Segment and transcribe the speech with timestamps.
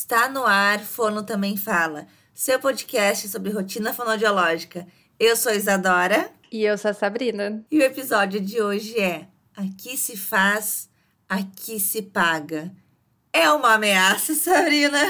[0.00, 4.86] Está no ar, Fono Também Fala, seu podcast sobre rotina fonoaudiológica.
[5.18, 6.30] Eu sou Isadora.
[6.52, 7.66] E eu sou a Sabrina.
[7.68, 9.26] E o episódio de hoje é
[9.56, 10.88] Aqui se faz,
[11.28, 12.70] aqui se paga.
[13.32, 15.00] É uma ameaça, Sabrina?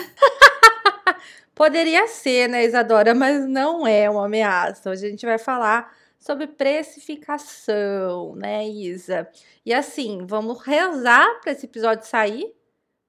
[1.54, 4.88] Poderia ser, né, Isadora, mas não é uma ameaça.
[4.88, 9.28] Hoje a gente vai falar sobre precificação, né, Isa?
[9.66, 12.57] E assim, vamos rezar para esse episódio sair,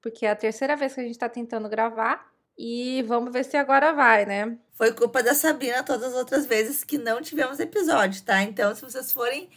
[0.00, 2.30] porque é a terceira vez que a gente está tentando gravar.
[2.62, 4.58] E vamos ver se agora vai, né?
[4.72, 8.42] Foi culpa da Sabrina todas as outras vezes que não tivemos episódio, tá?
[8.42, 9.48] Então, se vocês forem,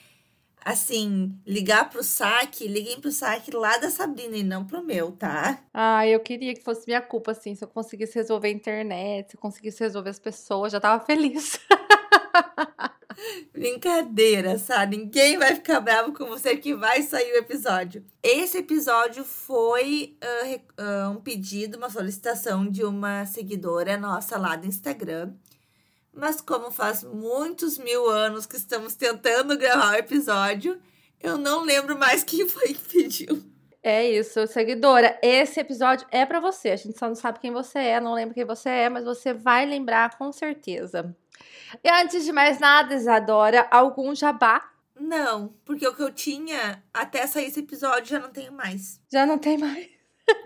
[0.63, 5.61] assim, ligar pro saque, liguem pro saque lá da Sabrina e não pro meu, tá?
[5.73, 9.35] Ah, eu queria que fosse minha culpa, assim, se eu conseguisse resolver a internet, se
[9.35, 11.59] eu conseguisse resolver as pessoas, já tava feliz.
[13.51, 14.97] Brincadeira, sabe?
[14.97, 18.05] Ninguém vai ficar bravo com você que vai sair o episódio.
[18.21, 24.67] Esse episódio foi uh, uh, um pedido, uma solicitação de uma seguidora nossa lá do
[24.67, 25.33] Instagram.
[26.13, 30.79] Mas como faz muitos mil anos que estamos tentando gravar o episódio,
[31.19, 33.53] eu não lembro mais quem foi que pediu.
[33.81, 35.19] É isso, seguidora.
[35.21, 36.69] Esse episódio é para você.
[36.69, 39.33] A gente só não sabe quem você é, não lembra quem você é, mas você
[39.33, 41.13] vai lembrar com certeza.
[41.81, 44.69] E antes de mais nada, Isadora, algum jabá?
[44.95, 49.01] Não, porque o que eu tinha até sair esse episódio já não tenho mais.
[49.11, 49.89] Já não tem mais.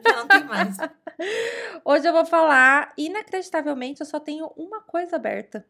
[0.06, 0.78] Já não tem mais.
[1.84, 5.66] Hoje eu vou falar, inacreditavelmente, eu só tenho uma coisa aberta.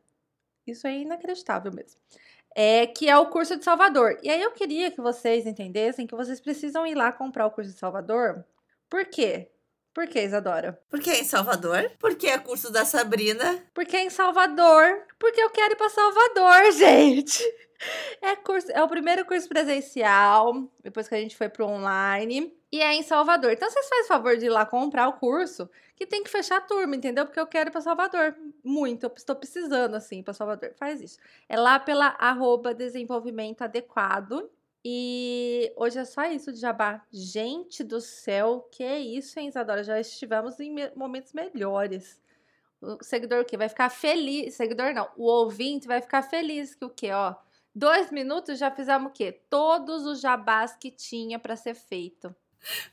[0.65, 1.99] Isso é inacreditável mesmo.
[2.55, 4.17] É que é o curso de Salvador.
[4.21, 7.71] E aí eu queria que vocês entendessem que vocês precisam ir lá comprar o curso
[7.71, 8.43] de Salvador.
[8.89, 9.51] Por quê?
[9.97, 10.79] Por que, Isadora?
[10.91, 11.89] Porque é em Salvador?
[11.97, 13.65] Porque é curso da Sabrina?
[13.73, 15.07] Porque é em Salvador.
[15.17, 17.43] Porque eu quero ir para Salvador, gente.
[18.21, 22.55] É, curso, é o primeiro curso presencial, depois que a gente foi pro online.
[22.71, 23.51] E é em Salvador.
[23.51, 26.57] Então, vocês fazem o favor de ir lá comprar o curso, que tem que fechar
[26.57, 27.25] a turma, entendeu?
[27.25, 28.35] Porque eu quero ir pra Salvador.
[28.63, 29.03] Muito.
[29.03, 30.75] Eu estou precisando, assim, para Salvador.
[30.77, 31.17] Faz isso.
[31.49, 34.47] É lá pela arroba desenvolvimento adequado.
[34.89, 37.05] E hoje é só isso de jabá.
[37.11, 39.83] Gente do céu, que é isso, hein, Isadora?
[39.83, 42.17] Já estivemos em me momentos melhores.
[42.79, 43.57] O seguidor o quê?
[43.57, 44.55] Vai ficar feliz.
[44.55, 47.35] Seguidor não, o ouvinte vai ficar feliz que o quê, ó?
[47.75, 49.41] Dois minutos já fizemos o quê?
[49.49, 52.33] Todos os jabás que tinha para ser feito.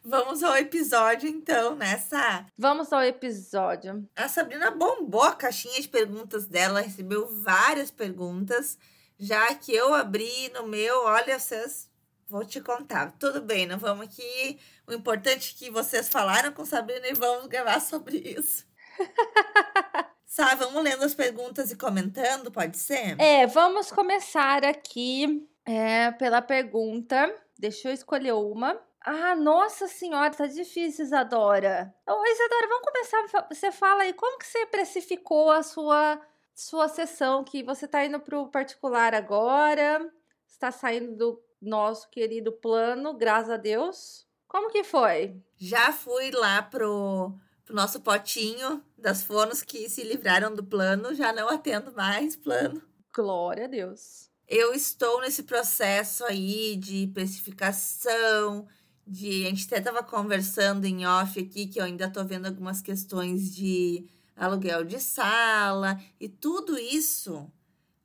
[0.02, 2.44] Vamos ao episódio, então, nessa.
[2.58, 4.04] Vamos ao episódio.
[4.16, 8.76] A Sabrina bombou a caixinha de perguntas dela, recebeu várias perguntas.
[9.18, 11.90] Já que eu abri no meu, olha, vocês.
[12.28, 13.12] Vou te contar.
[13.12, 14.58] Tudo bem, não vamos aqui.
[14.86, 18.66] O importante é que vocês falaram com Sabrina e vamos gravar sobre isso.
[20.26, 23.20] Sabe, vamos lendo as perguntas e comentando, pode ser?
[23.20, 27.32] É, vamos começar aqui é, pela pergunta.
[27.56, 28.80] Deixa eu escolher uma.
[29.00, 31.94] Ah, nossa senhora, tá difícil, Isadora.
[32.08, 33.46] Ô, Isadora, vamos começar.
[33.48, 36.20] Você fala aí, como que você precificou a sua
[36.54, 40.08] sua sessão que você está indo para o particular agora,
[40.46, 44.26] está saindo do nosso querido plano, graças a Deus.
[44.46, 45.42] Como que foi?
[45.56, 47.34] Já fui lá pro,
[47.64, 52.80] pro nosso potinho das fonos que se livraram do plano, já não atendo mais plano.
[53.12, 54.30] Glória a Deus.
[54.46, 58.68] Eu estou nesse processo aí de precificação,
[59.06, 62.80] de a gente até estava conversando em off aqui que eu ainda estou vendo algumas
[62.80, 64.06] questões de
[64.36, 67.50] aluguel de sala e tudo isso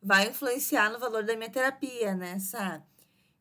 [0.02, 2.82] vai influenciar no valor da minha terapia, né, Sá?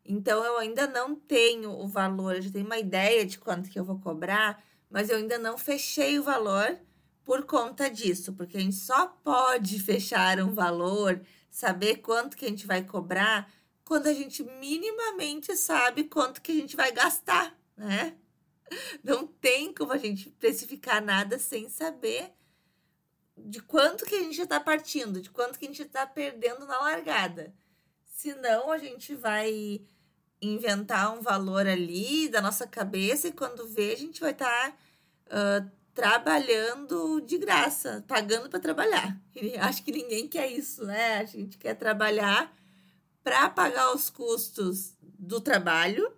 [0.04, 3.78] Então eu ainda não tenho o valor, eu já tenho uma ideia de quanto que
[3.78, 6.78] eu vou cobrar, mas eu ainda não fechei o valor
[7.22, 11.20] por conta disso, porque a gente só pode fechar um valor,
[11.50, 13.52] saber quanto que a gente vai cobrar,
[13.84, 18.16] quando a gente minimamente sabe quanto que a gente vai gastar, né?
[19.04, 22.32] Não tem como a gente precificar nada sem saber
[23.44, 26.80] de quanto que a gente está partindo, de quanto que a gente está perdendo na
[26.80, 27.54] largada.
[28.04, 29.80] Senão a gente vai
[30.40, 34.72] inventar um valor ali da nossa cabeça e quando vê a gente vai estar
[35.26, 39.20] tá, uh, trabalhando de graça, pagando para trabalhar.
[39.60, 41.18] Acho que ninguém quer isso, né?
[41.18, 42.54] A gente quer trabalhar
[43.22, 46.12] para pagar os custos do trabalho,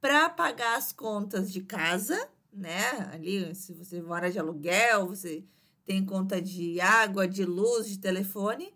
[0.00, 3.10] para pagar as contas de casa, né?
[3.12, 5.44] Ali, se você mora de aluguel, você
[5.90, 8.72] tem conta de água, de luz, de telefone.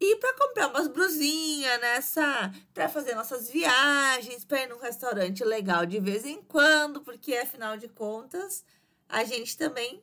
[0.00, 5.84] E para comprar umas brusinhas nessa, para fazer nossas viagens, para ir num restaurante legal
[5.84, 8.64] de vez em quando, porque afinal de contas,
[9.06, 10.02] a gente também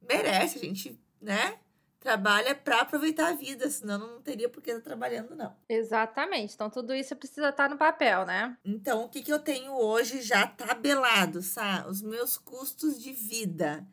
[0.00, 1.60] merece, a gente, né?
[2.00, 5.54] Trabalha para aproveitar a vida, senão não teria por que estar trabalhando, não.
[5.68, 6.54] Exatamente.
[6.54, 8.58] Então, tudo isso precisa estar no papel, né?
[8.64, 11.88] Então, o que, que eu tenho hoje já tabelado, sabe?
[11.88, 13.86] Os meus custos de vida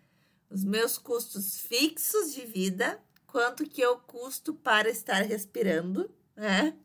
[0.50, 6.76] os meus custos fixos de vida, quanto que eu custo para estar respirando, né?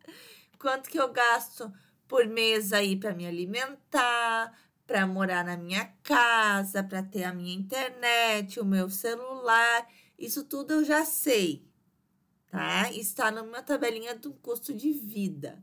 [0.59, 1.73] Quanto que eu gasto
[2.07, 4.57] por mês aí para me alimentar,
[4.87, 9.89] para morar na minha casa, para ter a minha internet, o meu celular,
[10.19, 11.67] isso tudo eu já sei,
[12.51, 12.93] tá?
[12.93, 15.63] Está minha tabelinha do custo de vida.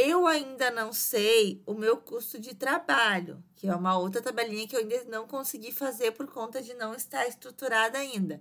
[0.00, 4.76] Eu ainda não sei o meu custo de trabalho, que é uma outra tabelinha que
[4.76, 8.40] eu ainda não consegui fazer por conta de não estar estruturada ainda.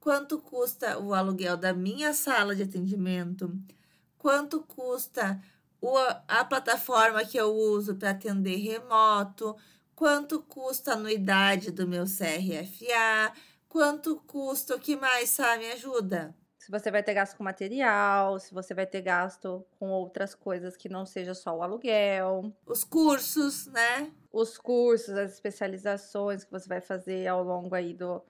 [0.00, 3.54] Quanto custa o aluguel da minha sala de atendimento?
[4.16, 5.38] Quanto custa
[6.26, 9.54] a plataforma que eu uso para atender remoto,
[9.94, 13.30] quanto custa a anuidade do meu CRFA,
[13.68, 15.66] quanto custa, o que mais, sabe?
[15.66, 16.34] Me ajuda.
[16.64, 20.78] Se você vai ter gasto com material, se você vai ter gasto com outras coisas
[20.78, 22.50] que não seja só o aluguel.
[22.64, 24.10] Os cursos, né?
[24.32, 28.22] Os cursos, as especializações que você vai fazer ao longo aí do,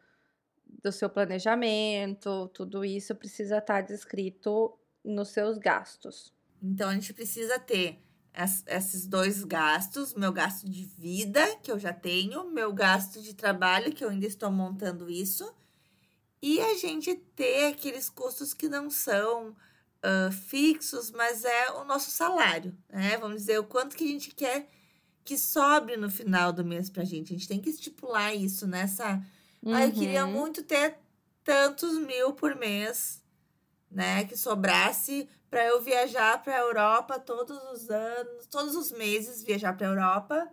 [0.82, 6.34] do seu planejamento, tudo isso precisa estar descrito nos seus gastos.
[6.60, 8.02] Então, a gente precisa ter
[8.66, 13.92] esses dois gastos: meu gasto de vida, que eu já tenho, meu gasto de trabalho,
[13.92, 15.54] que eu ainda estou montando isso,
[16.46, 22.10] e a gente ter aqueles custos que não são uh, fixos, mas é o nosso
[22.10, 23.16] salário, né?
[23.16, 24.68] Vamos dizer, o quanto que a gente quer
[25.24, 27.32] que sobre no final do mês pra gente.
[27.32, 29.24] A gente tem que estipular isso nessa.
[29.62, 29.74] Uhum.
[29.74, 30.32] Ah, eu queria uhum.
[30.32, 30.98] muito ter
[31.42, 33.24] tantos mil por mês,
[33.90, 34.26] né?
[34.26, 39.74] Que sobrasse para eu viajar para a Europa todos os anos, todos os meses viajar
[39.74, 40.52] para a Europa,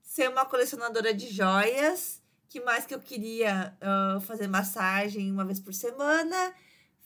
[0.00, 5.60] ser uma colecionadora de joias, que mais que eu queria uh, fazer massagem uma vez
[5.60, 6.54] por semana,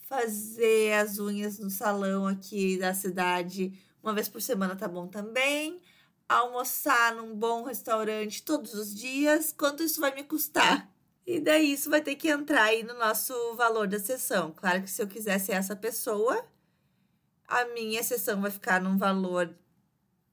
[0.08, 5.80] fazer as unhas no salão aqui da cidade uma vez por semana tá bom também,
[6.28, 10.90] almoçar num bom restaurante todos os dias, quanto isso vai me custar?
[11.26, 14.52] E daí isso vai ter que entrar aí no nosso valor da sessão.
[14.52, 16.42] Claro que se eu quiser ser essa pessoa,
[17.46, 19.54] a minha sessão vai ficar num valor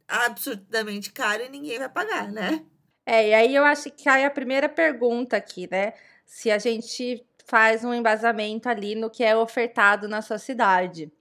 [0.07, 2.65] absurdamente caro e ninguém vai pagar, né?
[3.05, 5.93] É, e aí eu acho que cai a primeira pergunta aqui, né?
[6.25, 11.11] Se a gente faz um embasamento ali no que é ofertado na sua cidade.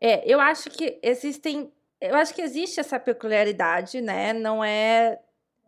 [0.00, 4.32] É, eu acho que existem, eu acho que existe essa peculiaridade, né?
[4.32, 5.20] Não é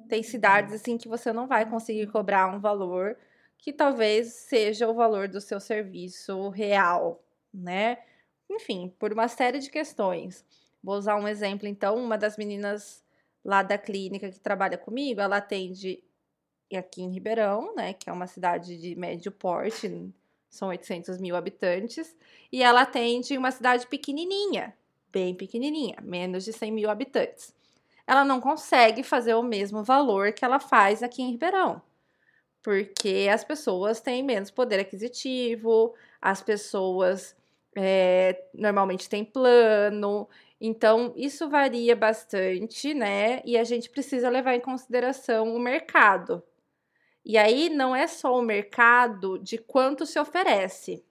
[0.08, 3.16] tem cidades assim que você não vai conseguir cobrar um valor
[3.58, 7.98] que talvez seja o valor do seu serviço real, né?
[8.50, 10.44] enfim, por uma série de questões.
[10.82, 13.04] Vou usar um exemplo, então, uma das meninas
[13.46, 16.02] lá da clínica que trabalha comigo, ela atende
[16.76, 20.12] aqui em Ribeirão, né, que é uma cidade de médio porte,
[20.50, 22.16] são 800 mil habitantes,
[22.50, 24.76] e ela atende uma cidade pequenininha,
[25.12, 27.54] bem pequenininha, menos de 100 mil habitantes.
[28.04, 31.80] Ela não consegue fazer o mesmo valor que ela faz aqui em Ribeirão,
[32.64, 37.36] porque as pessoas têm menos poder aquisitivo, as pessoas
[37.76, 40.28] é, normalmente tem plano.
[40.60, 43.42] Então, isso varia bastante, né?
[43.44, 46.42] E a gente precisa levar em consideração o mercado.
[47.24, 51.04] E aí não é só o mercado de quanto se oferece,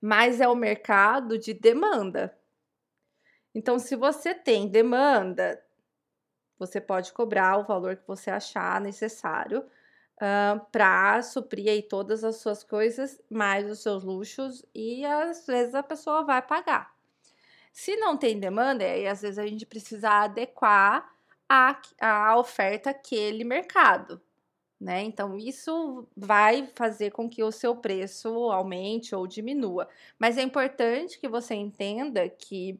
[0.00, 2.36] mas é o mercado de demanda.
[3.54, 5.60] Então, se você tem demanda,
[6.58, 12.36] você pode cobrar o valor que você achar necessário uh, para suprir aí todas as
[12.36, 16.94] suas coisas, mais os seus luxos, e às vezes a pessoa vai pagar.
[17.80, 21.10] Se não tem demanda, aí às vezes a gente precisa adequar
[21.48, 24.20] a, a oferta àquele mercado.
[24.78, 25.00] Né?
[25.00, 29.88] Então, isso vai fazer com que o seu preço aumente ou diminua.
[30.18, 32.78] Mas é importante que você entenda que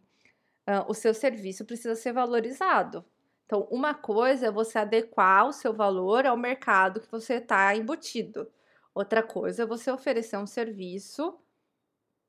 [0.69, 3.03] uh, o seu serviço precisa ser valorizado.
[3.47, 8.53] Então, uma coisa é você adequar o seu valor ao mercado que você está embutido.
[8.95, 11.39] Outra coisa é você oferecer um serviço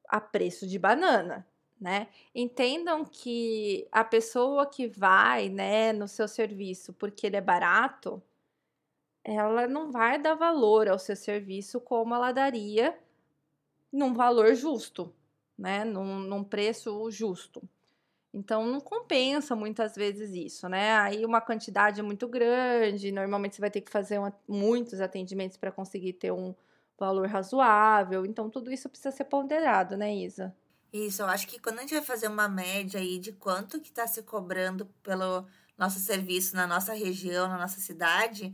[0.08, 1.46] a preço de banana,
[1.82, 2.08] né?
[2.36, 8.22] Entendam que a pessoa que vai, né, no seu serviço porque ele é barato,
[9.24, 12.98] ela não vai dar valor ao seu serviço como ela daria
[13.92, 15.14] num valor justo,
[15.58, 15.84] né?
[15.86, 17.62] Num, num preço justo.
[18.34, 20.94] Então não compensa muitas vezes isso, né?
[20.96, 25.72] Aí uma quantidade muito grande, normalmente você vai ter que fazer uma, muitos atendimentos para
[25.72, 26.56] conseguir ter um
[26.98, 28.26] valor razoável.
[28.26, 30.56] Então tudo isso precisa ser ponderado, né, Isa?
[30.92, 33.90] Isso, eu acho que quando a gente vai fazer uma média aí de quanto que
[33.90, 35.46] está se cobrando pelo
[35.78, 38.54] nosso serviço na nossa região, na nossa cidade,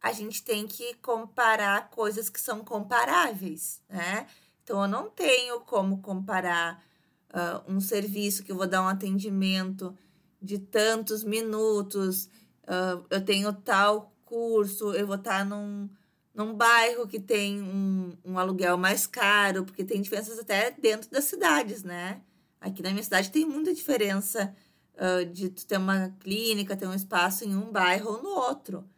[0.00, 4.26] a gente tem que comparar coisas que são comparáveis, né?
[4.62, 6.84] Então eu não tenho como comparar
[7.30, 9.96] uh, um serviço que eu vou dar um atendimento
[10.40, 12.26] de tantos minutos,
[12.64, 15.88] uh, eu tenho tal curso, eu vou estar num,
[16.34, 21.24] num bairro que tem um, um aluguel mais caro, porque tem diferenças até dentro das
[21.24, 22.22] cidades, né?
[22.60, 24.54] Aqui na minha cidade tem muita diferença
[24.94, 28.88] uh, de tu ter uma clínica, ter um espaço em um bairro ou no outro.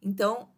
[0.00, 0.48] Então,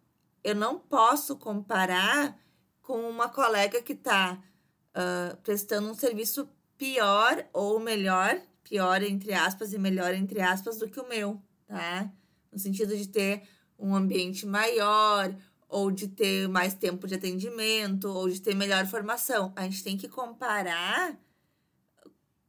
[0.44, 2.38] eu não posso comparar
[2.82, 4.42] com uma colega que está
[4.90, 10.88] uh, prestando um serviço pior ou melhor, pior entre aspas e melhor entre aspas do
[10.88, 12.10] que o meu, tá?
[12.52, 13.42] No sentido de ter
[13.78, 15.34] um ambiente maior,
[15.70, 19.52] ou de ter mais tempo de atendimento, ou de ter melhor formação.
[19.54, 21.16] A gente tem que comparar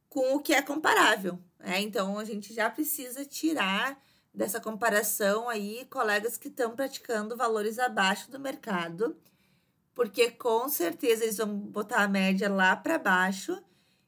[0.08, 1.38] com o que é comparável.
[1.58, 1.80] Né?
[1.80, 3.96] Então, a gente já precisa tirar
[4.34, 9.16] dessa comparação aí colegas que estão praticando valores abaixo do mercado,
[9.94, 13.56] porque com certeza eles vão botar a média lá para baixo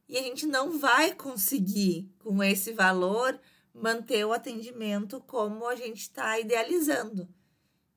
[0.08, 3.38] e a gente não vai conseguir, com esse valor,
[3.72, 7.28] manter o atendimento como a gente está idealizando.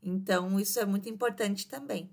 [0.01, 2.09] Então, isso é muito importante também.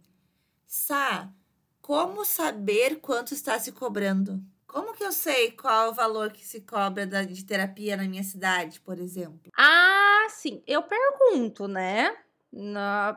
[0.67, 1.33] Sá,
[1.81, 4.43] como saber quanto está se cobrando?
[4.67, 8.25] Como que eu sei qual é o valor que se cobra de terapia na minha
[8.25, 9.53] cidade, por exemplo?
[9.57, 10.63] Ah, sim.
[10.67, 12.17] Eu pergunto, né?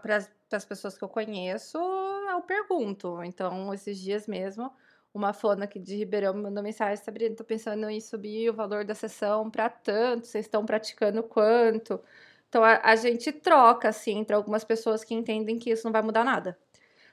[0.02, 3.24] Para as pessoas que eu conheço, eu pergunto.
[3.24, 4.72] Então, esses dias mesmo,
[5.14, 8.86] uma fona aqui de Ribeirão me mandou mensagem, Sabrina, tô pensando em subir o valor
[8.86, 12.00] da sessão para tanto, vocês estão praticando quanto?
[12.50, 16.02] Então a, a gente troca, assim, entre algumas pessoas que entendem que isso não vai
[16.02, 16.58] mudar nada.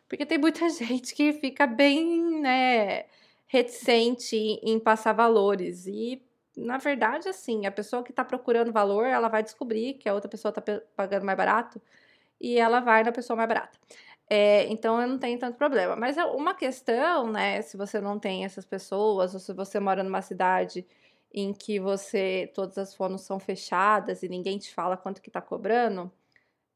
[0.08, 3.06] Porque tem muita gente que fica bem, né,
[3.46, 5.86] reticente em passar valores.
[5.86, 6.22] E,
[6.56, 10.28] na verdade, assim, a pessoa que está procurando valor, ela vai descobrir que a outra
[10.28, 10.62] pessoa está
[10.96, 11.80] pagando mais barato
[12.40, 13.78] e ela vai na pessoa mais barata.
[14.28, 15.96] É, então eu não tenho tanto problema.
[15.96, 20.02] Mas é uma questão, né, se você não tem essas pessoas, ou se você mora
[20.02, 20.86] numa cidade
[21.34, 25.42] em que você todas as fonos são fechadas e ninguém te fala quanto que tá
[25.42, 26.10] cobrando,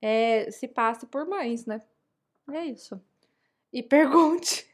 [0.03, 1.81] é, se passe por mães, né?
[2.51, 3.01] É isso.
[3.73, 4.67] E pergunte.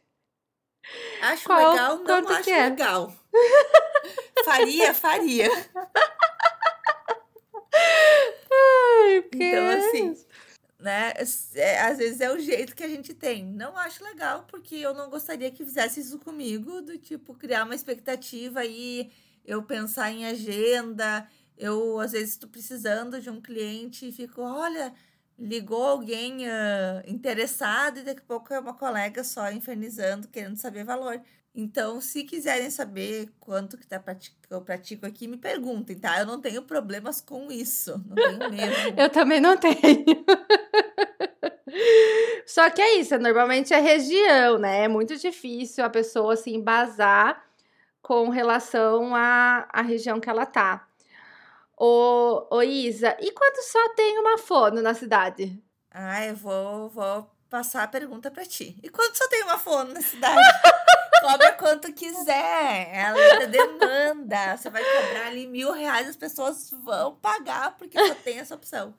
[1.20, 2.68] Acho qual, legal, não acho é?
[2.68, 3.14] legal.
[4.44, 5.48] faria, faria.
[8.52, 10.14] Ai, então, assim,
[10.78, 11.14] né?
[11.54, 13.42] É, às vezes é o jeito que a gente tem.
[13.42, 17.74] Não acho legal, porque eu não gostaria que fizesse isso comigo, do tipo, criar uma
[17.74, 19.00] expectativa aí.
[19.00, 19.10] E
[19.44, 24.92] eu pensar em agenda, eu às vezes estou precisando de um cliente e fico, olha,
[25.38, 30.84] ligou alguém uh, interessado e daqui a pouco é uma colega só infernizando, querendo saber
[30.84, 31.20] valor.
[31.56, 34.02] Então, se quiserem saber quanto que tá
[34.50, 36.18] eu pratico aqui, me perguntem, tá?
[36.18, 37.92] Eu não tenho problemas com isso.
[38.08, 39.00] Não tenho mesmo.
[39.00, 39.76] eu também não tenho.
[42.44, 44.84] Só que é isso, normalmente é região, né?
[44.84, 47.40] É muito difícil a pessoa se embasar
[48.04, 50.86] com relação à, à região que ela tá.
[51.74, 55.58] Ô, ô Isa, e quando só tem uma fono na cidade?
[55.90, 58.78] Ah, eu vou, vou passar a pergunta para ti.
[58.82, 60.38] E quando só tem uma fono na cidade?
[61.22, 63.06] Cobra quanto quiser.
[63.06, 64.56] A lei da demanda.
[64.58, 68.94] Você vai cobrar ali mil reais, as pessoas vão pagar porque só tem essa opção.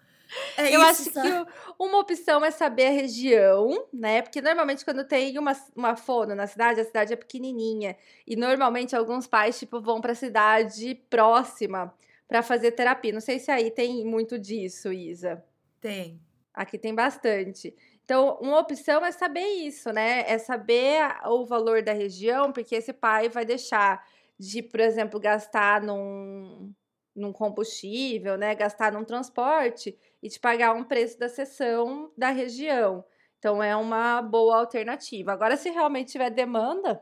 [0.57, 4.21] É eu isso, acho que uma opção é saber a região, né?
[4.21, 7.97] Porque normalmente quando tem uma, uma fono na cidade, a cidade é pequenininha.
[8.25, 11.93] E normalmente alguns pais, tipo, vão pra cidade próxima
[12.27, 13.13] para fazer terapia.
[13.13, 15.43] Não sei se aí tem muito disso, Isa.
[15.81, 16.19] Tem.
[16.53, 17.75] Aqui tem bastante.
[18.03, 20.23] Então, uma opção é saber isso, né?
[20.27, 24.05] É saber o valor da região, porque esse pai vai deixar
[24.39, 26.71] de, por exemplo, gastar num,
[27.15, 28.53] num combustível, né?
[28.53, 33.05] Gastar num transporte e te pagar um preço da sessão da região.
[33.39, 35.31] Então é uma boa alternativa.
[35.31, 37.01] Agora, se realmente tiver demanda,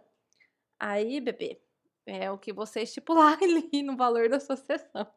[0.79, 1.61] aí, bebê,
[2.05, 5.07] é o que você estipular ali no valor da sua sessão.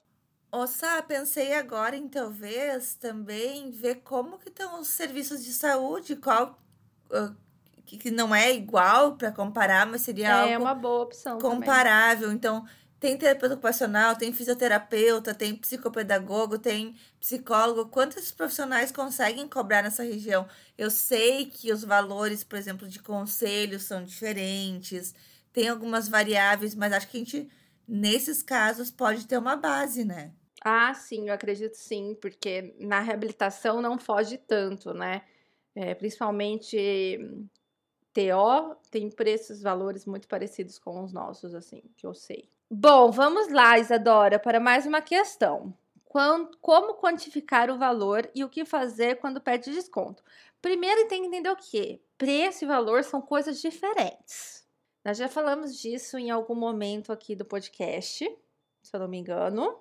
[0.50, 6.56] Ossa, pensei agora em talvez também ver como que estão os serviços de saúde, qual
[7.84, 12.22] que não é igual para comparar, mas seria é algo uma boa opção comparável.
[12.22, 12.36] Também.
[12.36, 12.64] Então,
[12.98, 17.90] tem terapeuta ocupacional, tem fisioterapeuta, tem psicopedagogo, tem psicólogo.
[17.90, 20.48] Quantos profissionais conseguem cobrar nessa região?
[20.78, 25.14] Eu sei que os valores, por exemplo, de conselhos são diferentes,
[25.52, 27.50] tem algumas variáveis, mas acho que a gente,
[27.86, 30.32] nesses casos, pode ter uma base, né?
[30.62, 35.22] Ah, sim, eu acredito sim, porque na reabilitação não foge tanto, né?
[35.74, 37.18] É, principalmente
[38.12, 42.50] TO tem preços, valores muito parecidos com os nossos, assim, que eu sei.
[42.68, 45.72] Bom, vamos lá, Isadora, para mais uma questão.
[46.60, 50.24] Como quantificar o valor e o que fazer quando pede desconto?
[50.60, 52.02] Primeiro tem que entender o que?
[52.18, 54.66] Preço e valor são coisas diferentes.
[55.04, 58.28] Nós já falamos disso em algum momento aqui do podcast,
[58.82, 59.78] se eu não me engano.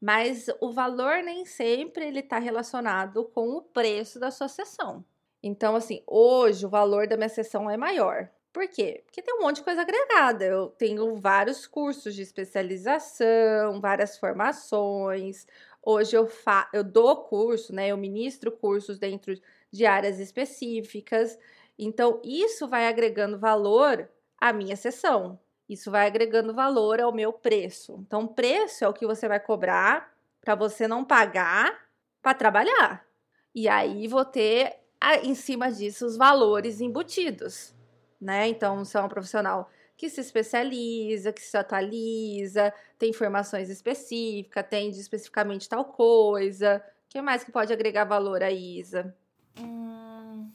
[0.00, 5.04] Mas o valor nem sempre ele está relacionado com o preço da sua sessão.
[5.40, 8.28] Então, assim, hoje o valor da minha sessão é maior.
[8.52, 9.02] Por quê?
[9.04, 10.44] Porque tem um monte de coisa agregada.
[10.44, 15.46] Eu tenho vários cursos de especialização, várias formações.
[15.82, 17.88] Hoje eu, fa eu dou curso, né?
[17.88, 19.34] Eu ministro cursos dentro
[19.70, 21.38] de áreas específicas.
[21.78, 25.38] Então, isso vai agregando valor à minha sessão.
[25.68, 27.98] Isso vai agregando valor ao meu preço.
[28.06, 31.86] Então, preço é o que você vai cobrar para você não pagar
[32.20, 33.06] para trabalhar.
[33.54, 34.76] E aí vou ter
[35.22, 37.74] em cima disso os valores embutidos,
[38.20, 38.48] né?
[38.48, 44.98] Então, você é um profissional que se especializa, que se atualiza, tem informações específicas, atende
[44.98, 46.82] especificamente tal coisa.
[47.06, 49.14] O que mais que pode agregar valor a Isa?
[49.58, 50.50] Hum,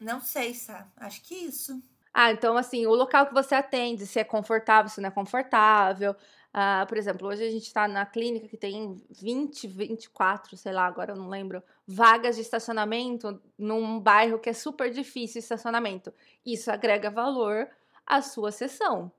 [0.00, 0.88] não sei, Sá.
[0.96, 1.80] Acho que isso.
[2.12, 6.16] Ah, então assim, o local que você atende, se é confortável, se não é confortável.
[6.52, 10.84] Uh, por exemplo, hoje a gente está na clínica que tem 20, 24, sei lá,
[10.84, 16.12] agora eu não lembro, vagas de estacionamento num bairro que é super difícil estacionamento.
[16.44, 17.68] Isso agrega valor
[18.04, 19.12] à sua sessão,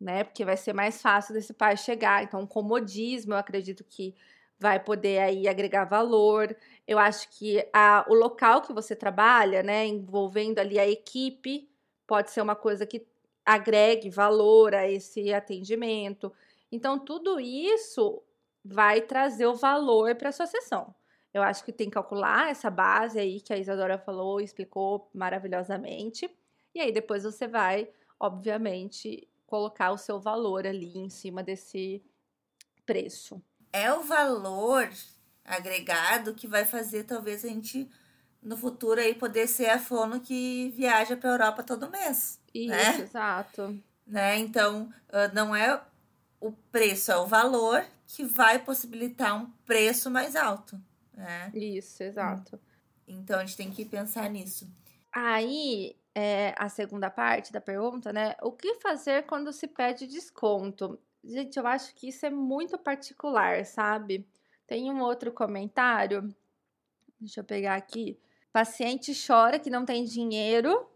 [0.00, 0.24] né?
[0.24, 2.24] Porque vai ser mais fácil desse pai chegar.
[2.24, 4.16] Então, comodismo, eu acredito que
[4.58, 6.56] vai poder aí agregar valor.
[6.86, 11.70] Eu acho que a, o local que você trabalha, né, envolvendo ali a equipe,
[12.06, 13.06] pode ser uma coisa que
[13.44, 16.32] agregue valor a esse atendimento.
[16.70, 18.22] Então, tudo isso
[18.64, 20.94] vai trazer o valor para a sua sessão.
[21.32, 26.28] Eu acho que tem que calcular essa base aí que a Isadora falou, explicou maravilhosamente.
[26.74, 32.02] E aí depois você vai, obviamente, colocar o seu valor ali em cima desse
[32.84, 33.42] preço.
[33.72, 34.90] É o valor
[35.44, 37.88] agregado que vai fazer talvez a gente
[38.42, 42.40] no futuro aí poder ser a fono que viaja para a Europa todo mês.
[42.54, 43.00] Isso, né?
[43.00, 43.82] exato.
[44.06, 44.38] Né?
[44.38, 44.92] Então,
[45.34, 45.80] não é
[46.40, 50.80] o preço, é o valor que vai possibilitar um preço mais alto.
[51.12, 51.50] Né?
[51.54, 52.58] Isso, exato.
[53.06, 54.70] Então a gente tem que pensar nisso.
[55.12, 58.34] Aí, é, a segunda parte da pergunta, né?
[58.42, 60.98] O que fazer quando se pede desconto?
[61.24, 64.26] Gente, eu acho que isso é muito particular, sabe?
[64.66, 66.34] Tem um outro comentário.
[67.20, 68.18] Deixa eu pegar aqui.
[68.52, 70.88] Paciente chora que não tem dinheiro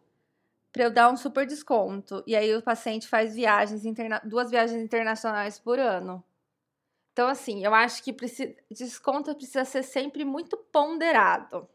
[0.73, 2.25] para eu dar um super desconto.
[2.27, 6.25] E aí o paciente faz viagens interna duas viagens internacionais por ano.
[7.13, 8.17] Então, assim, eu acho que
[8.71, 11.69] desconto precisa ser sempre muito ponderado.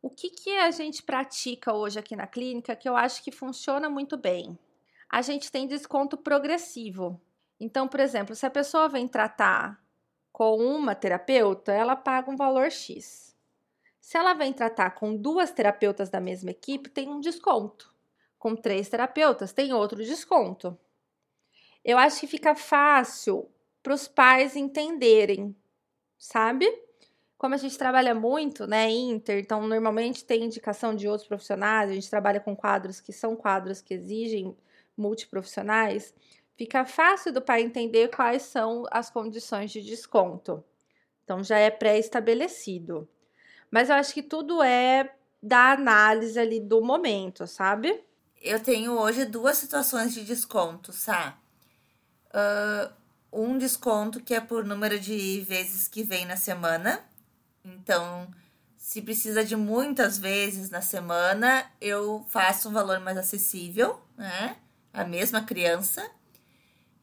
[0.00, 3.90] O que, que a gente pratica hoje aqui na clínica que eu acho que funciona
[3.90, 4.58] muito bem?
[5.10, 7.20] A gente tem desconto progressivo.
[7.58, 9.78] Então, por exemplo, se a pessoa vem tratar
[10.32, 13.36] com uma terapeuta, ela paga um valor X.
[14.00, 17.89] Se ela vem tratar com duas terapeutas da mesma equipe, tem um desconto
[18.40, 20.76] com três terapeutas, tem outro desconto.
[21.84, 23.48] Eu acho que fica fácil
[23.82, 25.54] para os pais entenderem,
[26.18, 26.66] sabe?
[27.36, 31.94] Como a gente trabalha muito, né, Inter, então normalmente tem indicação de outros profissionais, a
[31.94, 34.56] gente trabalha com quadros que são quadros que exigem
[34.96, 36.14] multiprofissionais,
[36.56, 40.64] fica fácil do pai entender quais são as condições de desconto.
[41.24, 43.06] Então já é pré-estabelecido.
[43.70, 48.02] Mas eu acho que tudo é da análise ali do momento, sabe?
[48.40, 51.38] Eu tenho hoje duas situações de desconto, tá?
[52.32, 52.92] Uh,
[53.32, 57.00] um desconto que é por número de vezes que vem na semana.
[57.64, 58.28] Então,
[58.76, 64.56] se precisa de muitas vezes na semana, eu faço um valor mais acessível, né?
[64.92, 66.10] A mesma criança.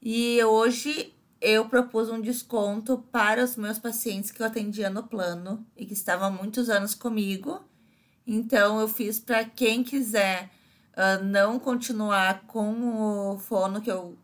[0.01, 5.65] E hoje eu propus um desconto para os meus pacientes que eu atendia no plano
[5.77, 7.63] e que estavam há muitos anos comigo.
[8.25, 10.49] Então, eu fiz para quem quiser
[10.97, 14.17] uh, não continuar com o fono que eu,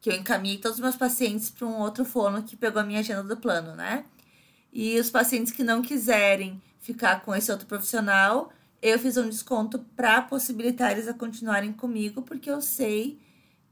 [0.00, 3.00] que eu encaminhei todos os meus pacientes para um outro fono que pegou a minha
[3.00, 4.04] agenda do plano, né?
[4.72, 9.78] E os pacientes que não quiserem ficar com esse outro profissional, eu fiz um desconto
[9.96, 13.18] para possibilitar eles a continuarem comigo, porque eu sei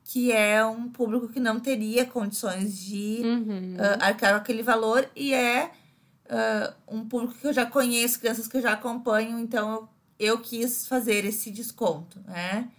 [0.05, 3.77] que é um público que não teria condições de uhum.
[3.77, 5.71] uh, arcar aquele valor e é
[6.25, 10.41] uh, um público que eu já conheço, crianças que eu já acompanho, então eu eu
[10.41, 12.71] quis fazer esse desconto, né?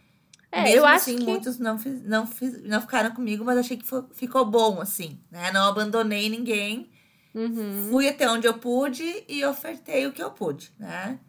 [0.52, 1.24] É, Mesmo eu acho assim, que...
[1.24, 5.20] muitos não, fiz, não, fiz, não ficaram comigo, mas achei que foi, ficou bom, assim,
[5.30, 5.52] né?
[5.52, 6.92] Não abandonei ninguém.
[7.34, 7.88] Uhum.
[7.92, 11.20] Fui até onde eu pude e ofertei o que eu pude, né?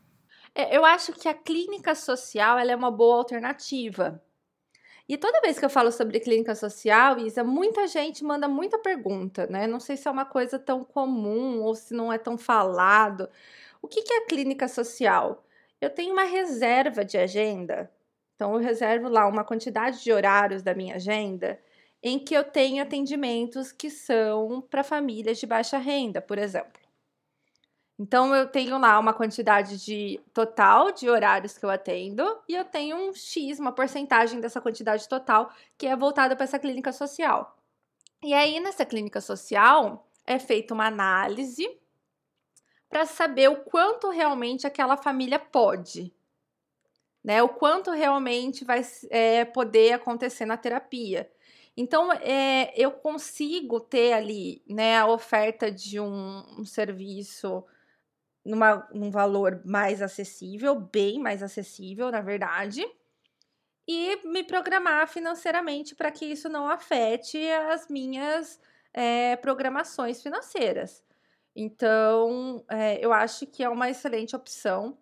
[0.55, 4.23] É, eu acho que a clínica social ela é uma boa alternativa.
[5.09, 9.47] E toda vez que eu falo sobre clínica social, Isa, muita gente manda muita pergunta,
[9.49, 9.67] né?
[9.67, 13.29] Não sei se é uma coisa tão comum ou se não é tão falado.
[13.83, 15.45] O que, que é clínica social?
[15.81, 17.91] Eu tenho uma reserva de agenda.
[18.35, 21.61] Então, eu reservo lá uma quantidade de horários da minha agenda
[22.03, 26.81] em que eu tenho atendimentos que são para famílias de baixa renda, por exemplo.
[27.99, 32.65] Então eu tenho lá uma quantidade de total de horários que eu atendo e eu
[32.65, 37.55] tenho um X, uma porcentagem dessa quantidade total que é voltada para essa clínica social.
[38.23, 41.69] E aí nessa clínica social é feita uma análise
[42.91, 46.13] para saber o quanto realmente aquela família pode,
[47.23, 47.43] né?
[47.43, 51.31] O quanto realmente vai é, poder acontecer na terapia.
[51.77, 57.65] Então, é, eu consigo ter ali né, a oferta de um, um serviço
[58.45, 62.85] numa, num valor mais acessível, bem mais acessível, na verdade,
[63.87, 67.39] e me programar financeiramente para que isso não afete
[67.73, 68.61] as minhas
[68.93, 71.05] é, programações financeiras.
[71.55, 74.99] Então, é, eu acho que é uma excelente opção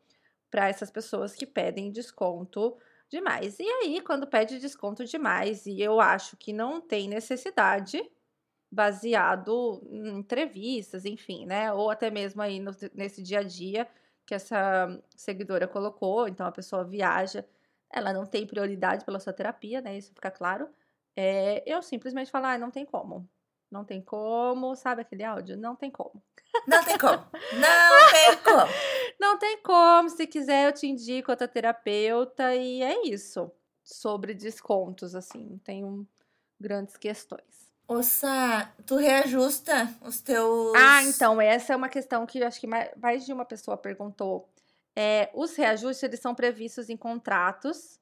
[0.50, 2.76] para essas pessoas que pedem desconto
[3.08, 3.58] demais.
[3.58, 8.02] E aí, quando pede desconto demais e eu acho que não tem necessidade,
[8.70, 11.72] baseado em entrevistas, enfim, né?
[11.72, 13.88] Ou até mesmo aí no, nesse dia a dia
[14.26, 17.44] que essa seguidora colocou, então a pessoa viaja,
[17.90, 19.96] ela não tem prioridade pela sua terapia, né?
[19.96, 20.68] Isso fica claro.
[21.16, 23.28] É, eu simplesmente falo, ah, não tem como.
[23.70, 25.56] Não tem como, sabe aquele áudio?
[25.56, 26.22] Não tem como.
[26.66, 27.26] Não tem como.
[27.52, 28.72] Não tem como.
[29.20, 30.08] não tem como.
[30.08, 33.50] Se quiser, eu te indico outra terapeuta e é isso.
[33.84, 36.06] Sobre descontos, assim, tenho
[36.58, 37.68] grandes questões.
[37.86, 40.74] Ossa, tu reajusta os teus.
[40.76, 44.46] Ah, então, essa é uma questão que eu acho que mais de uma pessoa perguntou.
[44.94, 47.97] É, os reajustes, eles são previstos em contratos.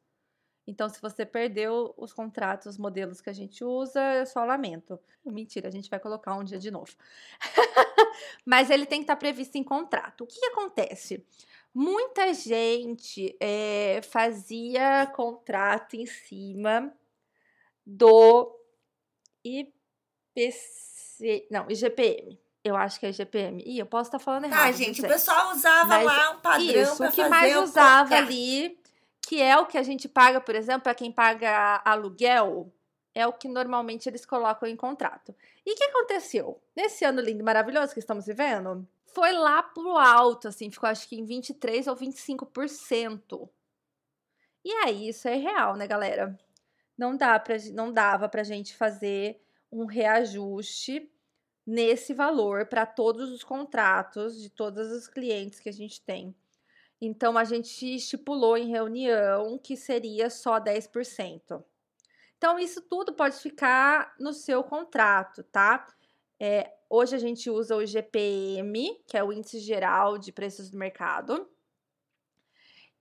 [0.67, 4.99] Então, se você perdeu os contratos, os modelos que a gente usa, eu só lamento.
[5.25, 6.93] Mentira, a gente vai colocar um dia de novo.
[8.45, 10.25] Mas ele tem que estar previsto em contrato.
[10.25, 11.25] O que, que acontece?
[11.73, 16.93] Muita gente é, fazia contrato em cima
[17.85, 18.59] do
[19.45, 21.47] IPC.
[21.51, 22.41] Não, IGPM.
[22.65, 23.63] Eu acho que é IGPM.
[23.65, 24.69] Ih, eu posso estar falando errado.
[24.69, 28.77] Ah, gente, o pessoal usava Mas, lá um padrão Isso, o que mais usava ali,
[29.27, 32.73] que é o que a gente paga, por exemplo, para quem paga aluguel,
[33.13, 35.35] é o que normalmente eles colocam em contrato.
[35.65, 36.63] E o que aconteceu?
[36.77, 41.09] Nesse ano lindo e maravilhoso que estamos vivendo, foi lá pro alto, assim, ficou acho
[41.09, 43.49] que em 23 ou 25%.
[44.65, 46.39] E aí, isso é real, né, galera?
[46.97, 51.11] Não, dá pra, não dava pra gente fazer um reajuste
[51.67, 56.33] nesse valor para todos os contratos de todos os clientes que a gente tem.
[57.01, 61.63] Então a gente estipulou em reunião que seria só 10%.
[62.39, 65.87] Então isso tudo pode ficar no seu contrato, tá?
[66.39, 70.79] É, hoje a gente usa o GPM, que é o índice geral de preços do
[70.79, 71.49] mercado.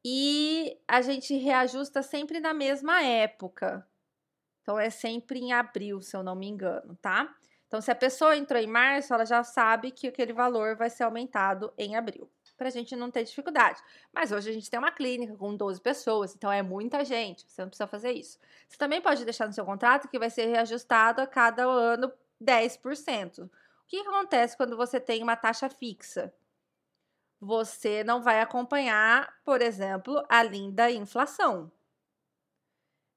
[0.04, 3.88] E a gente reajusta sempre na mesma época.
[4.62, 7.36] Então é sempre em abril, se eu não me engano, tá?
[7.68, 11.04] Então, se a pessoa entrou em março, ela já sabe que aquele valor vai ser
[11.04, 13.82] aumentado em abril, para a gente não ter dificuldade.
[14.14, 17.62] Mas hoje a gente tem uma clínica com 12 pessoas, então é muita gente, você
[17.62, 18.40] não precisa fazer isso.
[18.68, 23.46] Você também pode deixar no seu contrato que vai ser reajustado a cada ano 10%.
[23.46, 23.50] O
[23.88, 26.34] que acontece quando você tem uma taxa fixa?
[27.40, 31.72] Você não vai acompanhar, por exemplo, a linda inflação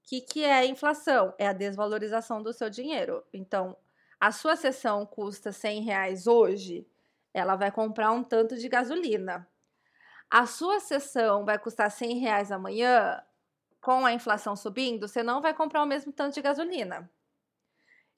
[0.09, 1.35] que, que é a inflação?
[1.37, 3.23] É a desvalorização do seu dinheiro.
[3.31, 3.77] Então,
[4.19, 6.87] a sua sessão custa 100 reais hoje,
[7.39, 9.49] ela vai comprar um tanto de gasolina.
[10.31, 13.23] A sua sessão vai custar 100 reais amanhã,
[13.81, 17.11] com a inflação subindo, você não vai comprar o mesmo tanto de gasolina.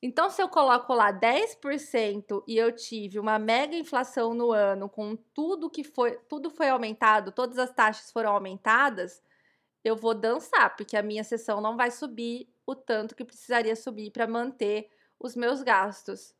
[0.02, 5.14] Então, se eu coloco lá 10% e eu tive uma mega inflação no ano, com
[5.14, 9.22] tudo que foi, tudo foi aumentado, todas as taxas foram aumentadas,
[9.84, 14.10] eu vou dançar, porque a minha sessão não vai subir o tanto que precisaria subir
[14.10, 16.34] para manter os meus gastos.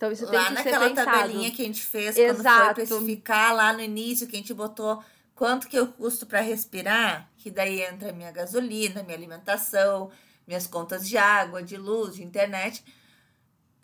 [0.00, 0.94] Então isso lá tem que ser pensado.
[0.94, 2.42] naquela tabelinha que a gente fez Exato.
[2.42, 6.40] quando foi especificar lá no início que a gente botou quanto que eu custo para
[6.40, 10.10] respirar, que daí entra minha gasolina, minha alimentação,
[10.46, 12.82] minhas contas de água, de luz, de internet.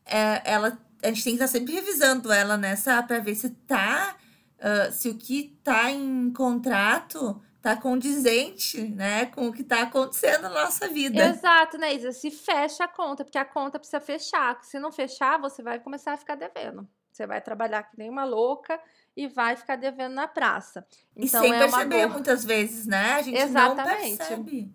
[0.07, 3.51] É, ela, a gente tem que estar tá sempre revisando ela nessa para ver se
[3.51, 4.17] tá,
[4.59, 10.43] uh, se o que tá em contrato tá condizente, né, com o que tá acontecendo
[10.43, 11.25] na nossa vida.
[11.25, 12.13] Exato, né, Isa?
[12.13, 14.63] Se fecha a conta, porque a conta precisa fechar.
[14.63, 16.89] Se não fechar, você vai começar a ficar devendo.
[17.11, 18.81] Você vai trabalhar que nem uma louca
[19.17, 20.87] e vai ficar devendo na praça.
[21.17, 23.15] Então, e sem é perceber muitas vezes, né?
[23.15, 24.11] A gente Exatamente.
[24.11, 24.75] não percebe.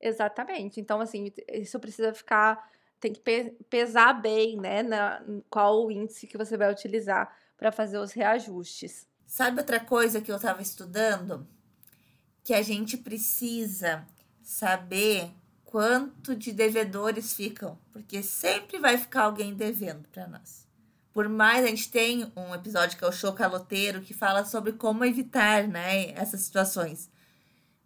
[0.00, 0.80] Exatamente.
[0.80, 2.68] Então, assim, isso precisa ficar...
[2.98, 3.20] Tem que
[3.70, 4.82] pesar bem, né?
[4.82, 9.06] Na, qual o índice que você vai utilizar para fazer os reajustes.
[9.24, 11.46] Sabe outra coisa que eu estava estudando?
[12.44, 14.06] Que a gente precisa
[14.42, 15.30] saber
[15.64, 20.62] quanto de devedores ficam, porque sempre vai ficar alguém devendo para nós.
[21.12, 24.72] por mais a gente tem um episódio que é o show caloteiro que fala sobre
[24.72, 27.08] como evitar, né, essas situações.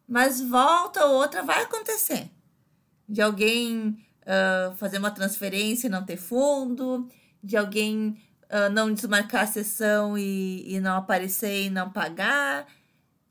[0.09, 2.31] Mas volta ou outra vai acontecer.
[3.07, 7.07] De alguém uh, fazer uma transferência e não ter fundo,
[7.43, 12.67] de alguém uh, não desmarcar a sessão e, e não aparecer e não pagar.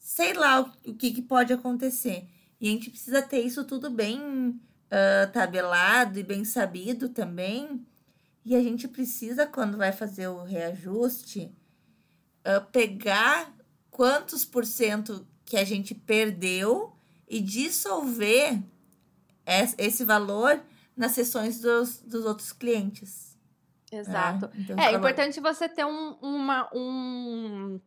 [0.07, 2.29] Sei lá o, que, que pode acontecer.
[2.61, 7.85] E a gente precisa ter isso tudo bem uh, tabelado e bem sabido também
[8.45, 11.53] e a gente precisa, quando vai fazer o reajuste,
[12.39, 13.53] uh, pegar
[13.91, 16.95] quantos por cento que a gente perdeu
[17.27, 18.63] e dissolver
[19.77, 20.63] esse valor
[20.95, 23.37] nas sessões dos, dos outros clientes.
[23.91, 24.45] Exato.
[24.45, 27.81] É, então, é importante você ter um, uma, um,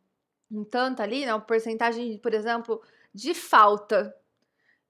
[0.50, 1.32] um tanto ali, né?
[1.32, 2.82] Uma porcentagem, por exemplo,
[3.14, 4.14] de falta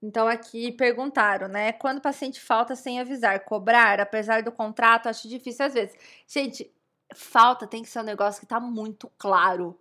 [0.03, 1.73] então aqui perguntaram, né?
[1.73, 5.97] Quando o paciente falta sem avisar, cobrar, apesar do contrato, acho difícil às vezes.
[6.27, 6.73] Gente,
[7.15, 9.79] falta tem que ser um negócio que tá muito claro.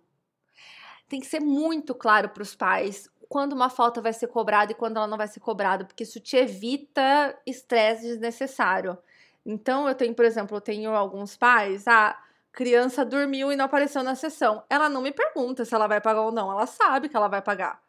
[1.08, 4.74] Tem que ser muito claro para os pais quando uma falta vai ser cobrada e
[4.74, 8.98] quando ela não vai ser cobrada, porque isso te evita estresse desnecessário.
[9.46, 12.20] Então eu tenho, por exemplo, eu tenho alguns pais, ah,
[12.52, 14.64] criança dormiu e não apareceu na sessão.
[14.68, 17.42] Ela não me pergunta se ela vai pagar ou não, ela sabe que ela vai
[17.42, 17.82] pagar.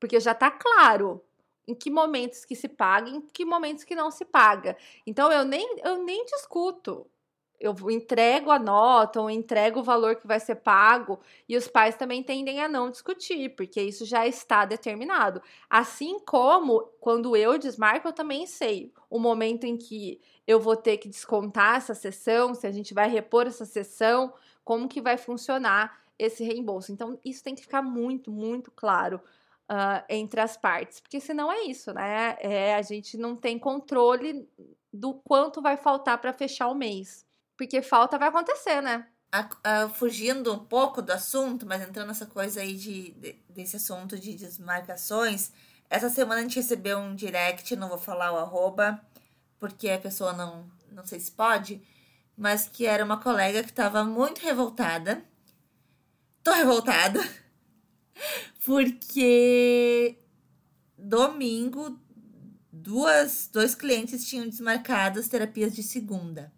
[0.00, 1.24] Porque já tá claro
[1.66, 4.76] em que momentos que se paga, em que momentos que não se paga.
[5.06, 7.06] Então eu nem eu nem discuto.
[7.60, 11.18] Eu entrego a nota ou entrego o valor que vai ser pago
[11.48, 15.42] e os pais também tendem a não discutir, porque isso já está determinado.
[15.68, 20.98] Assim como quando eu desmarco, eu também sei o momento em que eu vou ter
[20.98, 24.32] que descontar essa sessão, se a gente vai repor essa sessão,
[24.64, 26.92] como que vai funcionar esse reembolso.
[26.92, 29.20] Então, isso tem que ficar muito, muito claro
[29.70, 32.36] uh, entre as partes, porque senão é isso, né?
[32.40, 34.48] É, a gente não tem controle
[34.92, 37.26] do quanto vai faltar para fechar o mês,
[37.58, 39.04] porque falta vai acontecer, né?
[39.94, 44.34] fugindo um pouco do assunto, mas entrando nessa coisa aí de, de, desse assunto de
[44.34, 45.52] desmarcações,
[45.90, 48.98] essa semana a gente recebeu um direct, não vou falar o arroba,
[49.58, 51.82] porque a pessoa não, não sei se pode,
[52.36, 55.22] mas que era uma colega que estava muito revoltada.
[56.42, 57.20] Tô revoltada
[58.64, 60.16] porque
[60.96, 62.00] domingo
[62.72, 66.52] duas, dois clientes tinham desmarcado as terapias de segunda.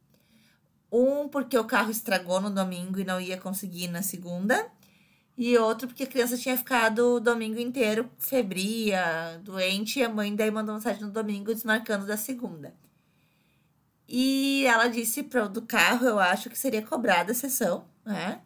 [0.93, 4.71] Um porque o carro estragou no domingo e não ia conseguir na segunda.
[5.37, 10.35] E outro porque a criança tinha ficado o domingo inteiro febria, doente, e a mãe
[10.35, 12.75] daí mandou mensagem no domingo desmarcando da segunda.
[14.09, 18.43] E ela disse para do carro, eu acho que seria cobrada a sessão, né?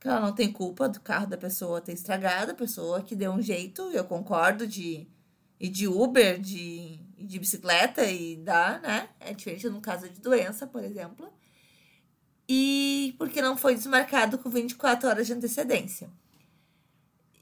[0.00, 3.30] que ela não tem culpa do carro da pessoa ter estragado, a pessoa que deu
[3.32, 5.06] um jeito, eu concordo, de
[5.60, 9.10] ir de Uber, de, de bicicleta e dá, né?
[9.20, 11.30] É diferente no caso de doença, por exemplo.
[12.52, 16.10] E porque não foi desmarcado com 24 horas de antecedência.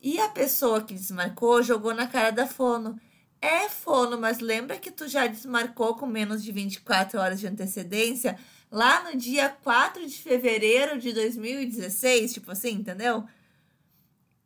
[0.03, 3.01] E a pessoa que desmarcou jogou na cara da fono.
[3.41, 8.39] É fono, mas lembra que tu já desmarcou com menos de 24 horas de antecedência?
[8.71, 13.25] lá no dia 4 de fevereiro de 2016, tipo assim, entendeu?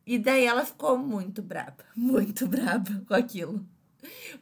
[0.06, 3.64] E daí ela ficou muito braba, muito braba com aquilo.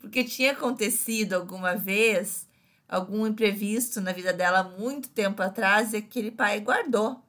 [0.01, 2.47] Porque tinha acontecido alguma vez
[2.91, 7.23] algum imprevisto na vida dela muito tempo atrás e aquele pai guardou.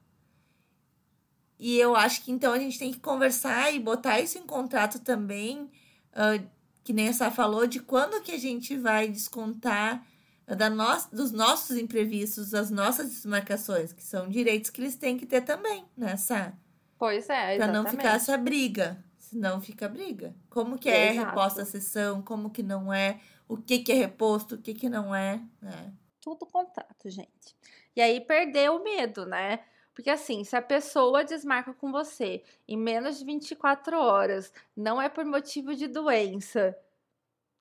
[1.59, 4.99] E eu acho que então a gente tem que conversar e botar isso em contrato
[4.99, 5.69] também,
[6.13, 6.43] uh,
[6.83, 10.03] que nem essa falou, de quando que a gente vai descontar
[10.47, 15.27] da no, dos nossos imprevistos, das nossas desmarcações, que são direitos que eles têm que
[15.27, 16.53] ter também, né, Sá?
[16.97, 20.35] Pois é, Para não ficar essa briga, senão fica briga.
[20.49, 21.27] Como que é Exato.
[21.29, 23.19] reposta a sessão, como que não é,
[23.51, 25.93] o que que é reposto, o que que não é, né?
[26.21, 27.53] Tudo contrato, gente.
[27.93, 29.65] E aí perdeu o medo, né?
[29.93, 35.09] Porque assim, se a pessoa desmarca com você em menos de 24 horas, não é
[35.09, 36.77] por motivo de doença,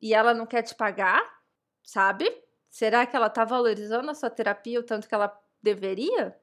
[0.00, 1.42] e ela não quer te pagar,
[1.82, 2.24] sabe?
[2.70, 6.38] Será que ela está valorizando a sua terapia o tanto que ela deveria?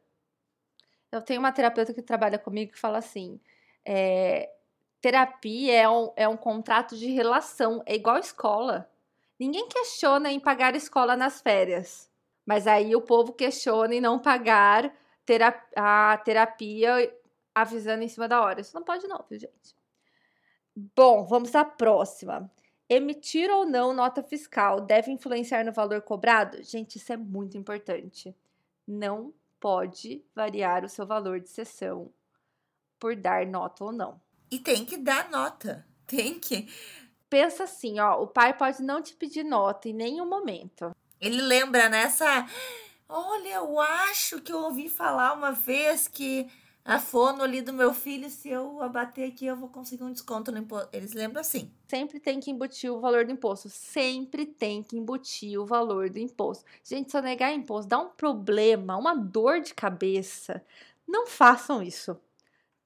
[1.09, 3.39] Eu tenho uma terapeuta que trabalha comigo que fala assim:
[3.85, 4.51] é,
[4.99, 8.91] terapia é um, é um contrato de relação, é igual escola.
[9.39, 12.09] Ninguém questiona em pagar escola nas férias,
[12.45, 14.93] mas aí o povo questiona em não pagar
[15.25, 17.13] terapia, a terapia
[17.53, 18.61] avisando em cima da hora.
[18.61, 19.75] Isso não pode, não, viu, gente?
[20.95, 22.51] Bom, vamos à próxima.
[22.89, 26.63] Emitir ou não nota fiscal deve influenciar no valor cobrado?
[26.63, 28.35] Gente, isso é muito importante.
[28.87, 32.11] Não pode variar o seu valor de sessão
[32.99, 34.21] por dar nota ou não.
[34.49, 35.85] E tem que dar nota.
[36.05, 36.67] Tem que.
[37.29, 40.95] Pensa assim, ó, o pai pode não te pedir nota em nenhum momento.
[41.19, 42.45] Ele lembra nessa.
[43.09, 46.47] Olha, eu acho que eu ouvi falar uma vez que
[46.87, 50.53] a fono ali do meu filho, se eu abater aqui, eu vou conseguir um desconto
[50.53, 50.87] no imposto.
[50.93, 51.69] Eles lembram assim.
[51.85, 53.67] Sempre tem que embutir o valor do imposto.
[53.67, 56.63] Sempre tem que embutir o valor do imposto.
[56.85, 60.63] Gente, se eu negar imposto, dá um problema, uma dor de cabeça.
[61.05, 62.17] Não façam isso,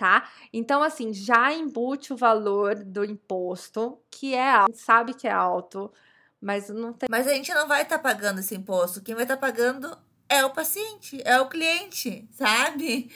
[0.02, 0.28] tá?
[0.52, 5.94] Então, assim, já embute o valor do imposto, que é alto, sabe que é alto,
[6.42, 7.08] mas não tem.
[7.08, 9.04] Mas a gente não vai estar tá pagando esse imposto.
[9.04, 9.96] Quem vai estar tá pagando
[10.28, 13.12] é o paciente, é o cliente, sabe?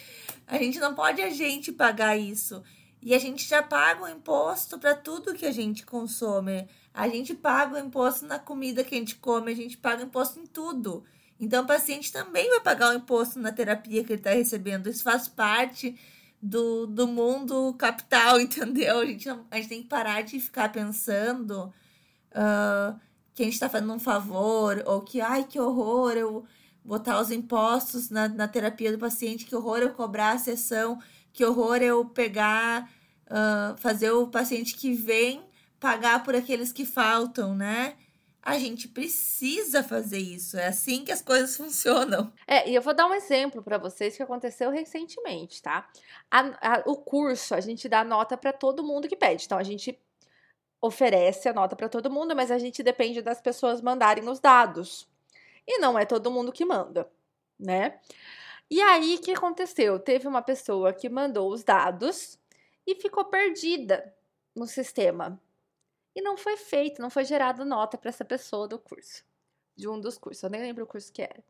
[0.45, 2.61] A gente não pode a gente pagar isso.
[3.01, 6.69] E a gente já paga o imposto para tudo que a gente consome.
[6.93, 10.05] A gente paga o imposto na comida que a gente come, a gente paga o
[10.05, 11.03] imposto em tudo.
[11.39, 14.87] Então, o paciente também vai pagar o imposto na terapia que ele está recebendo.
[14.87, 15.97] Isso faz parte
[16.45, 18.99] do, do mundo capital, entendeu?
[18.99, 21.73] A gente, não, a gente tem que parar de ficar pensando
[22.31, 22.99] uh,
[23.33, 26.45] que a gente está fazendo um favor, ou que, ai, que horror, eu
[26.83, 30.99] botar os impostos na, na terapia do paciente, que horror eu cobrar a sessão,
[31.33, 32.89] que horror eu pegar,
[33.25, 35.43] uh, fazer o paciente que vem
[35.79, 37.95] pagar por aqueles que faltam, né?
[38.45, 42.31] A gente precisa fazer isso, é assim que as coisas funcionam.
[42.45, 45.89] É, e eu vou dar um exemplo para vocês que aconteceu recentemente, tá?
[46.29, 49.45] A, a, o curso, a gente dá nota para todo mundo que pede.
[49.45, 49.99] Então, a gente
[50.79, 55.09] oferece a nota para todo mundo, mas a gente depende das pessoas mandarem os dados.
[55.67, 57.09] E não é todo mundo que manda,
[57.59, 57.99] né?
[58.69, 59.99] E aí, o que aconteceu?
[59.99, 62.39] Teve uma pessoa que mandou os dados
[62.85, 64.13] e ficou perdida
[64.55, 65.41] no sistema.
[66.15, 69.23] E não foi feito, não foi gerado nota para essa pessoa do curso,
[69.75, 70.41] de um dos cursos.
[70.43, 71.43] Eu nem lembro o curso que era.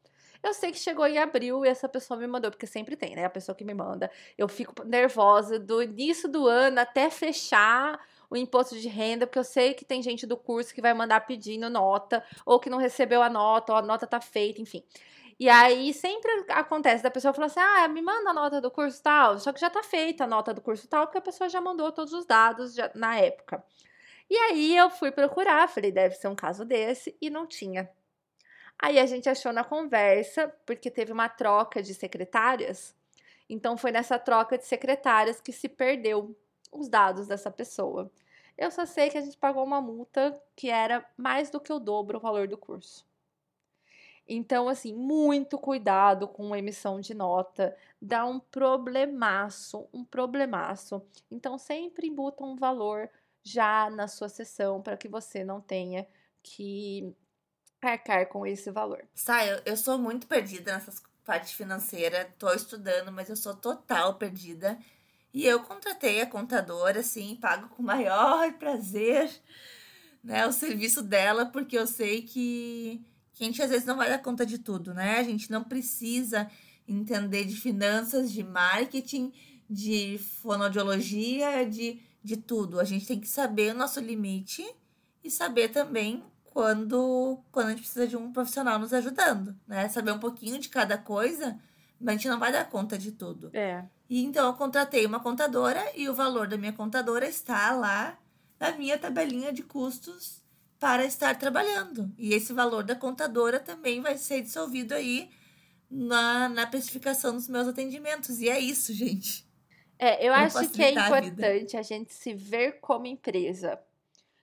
[0.43, 3.25] Eu sei que chegou em abril e essa pessoa me mandou, porque sempre tem, né?
[3.25, 4.11] A pessoa que me manda.
[4.37, 7.99] Eu fico nervosa do início do ano até fechar
[8.29, 11.21] o imposto de renda, porque eu sei que tem gente do curso que vai mandar
[11.21, 14.83] pedindo nota, ou que não recebeu a nota, ou a nota tá feita, enfim.
[15.39, 19.01] E aí sempre acontece da pessoa falar assim: ah, me manda a nota do curso
[19.01, 21.59] tal, só que já tá feita a nota do curso tal, porque a pessoa já
[21.61, 23.63] mandou todos os dados já, na época.
[24.29, 27.89] E aí eu fui procurar, falei, deve ser um caso desse, e não tinha.
[28.77, 32.95] Aí a gente achou na conversa, porque teve uma troca de secretárias,
[33.49, 36.35] então foi nessa troca de secretárias que se perdeu
[36.71, 38.11] os dados dessa pessoa.
[38.57, 41.79] Eu só sei que a gente pagou uma multa que era mais do que o
[41.79, 43.05] dobro o valor do curso.
[44.27, 51.01] Então, assim, muito cuidado com emissão de nota, dá um problemaço, um problemaço.
[51.29, 53.09] Então, sempre embuta um valor
[53.45, 56.05] já na sua sessão para que você não tenha
[56.41, 57.15] que
[57.81, 59.05] arcar com esse valor.
[59.13, 64.15] Sai, eu, eu sou muito perdida nessas partes financeiras, tô estudando, mas eu sou total
[64.15, 64.77] perdida.
[65.31, 69.29] E eu contratei a contadora, assim, pago com maior prazer,
[70.23, 74.09] né, o serviço dela, porque eu sei que, que a gente às vezes não vai
[74.09, 75.19] dar conta de tudo, né?
[75.19, 76.49] A gente não precisa
[76.87, 79.31] entender de finanças, de marketing,
[79.69, 82.79] de fonoaudiologia, de, de tudo.
[82.79, 84.65] A gente tem que saber o nosso limite
[85.23, 89.87] e saber também quando, quando a gente precisa de um profissional nos ajudando, né?
[89.89, 91.59] Saber um pouquinho de cada coisa,
[91.99, 93.51] mas a gente não vai dar conta de tudo.
[93.53, 93.85] É.
[94.09, 98.17] E então eu contratei uma contadora e o valor da minha contadora está lá
[98.59, 100.41] na minha tabelinha de custos
[100.79, 102.11] para estar trabalhando.
[102.17, 105.29] E esse valor da contadora também vai ser dissolvido aí
[105.89, 108.39] na, na precificação dos meus atendimentos.
[108.39, 109.44] E é isso, gente.
[109.97, 113.79] É, eu acho que é importante a, a gente se ver como empresa.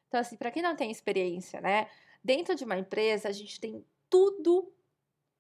[0.09, 1.89] Então, assim, para quem não tem experiência, né?
[2.23, 4.73] Dentro de uma empresa, a gente tem tudo,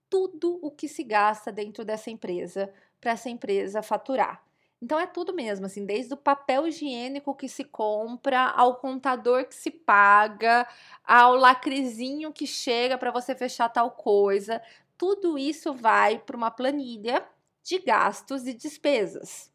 [0.08, 4.42] tudo o que se gasta dentro dessa empresa para essa empresa faturar.
[4.80, 9.54] Então é tudo mesmo, assim, desde o papel higiênico que se compra, ao contador que
[9.54, 10.66] se paga,
[11.04, 14.60] ao lacrezinho que chega para você fechar tal coisa,
[14.98, 17.24] tudo isso vai para uma planilha
[17.62, 19.51] de gastos e despesas.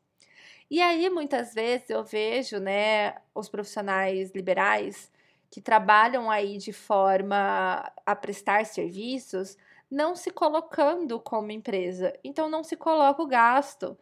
[0.70, 5.12] E aí muitas vezes eu vejo, né, os profissionais liberais
[5.50, 9.58] que trabalham aí de forma a prestar serviços,
[9.90, 12.14] não se colocando como empresa.
[12.24, 13.98] Então não se coloca o gasto.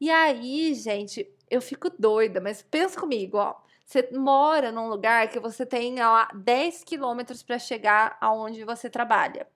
[0.00, 3.54] E aí, gente, eu fico doida, mas pensa comigo, ó.
[3.84, 9.48] Você mora num lugar que você tem ó, 10 quilômetros para chegar aonde você trabalha.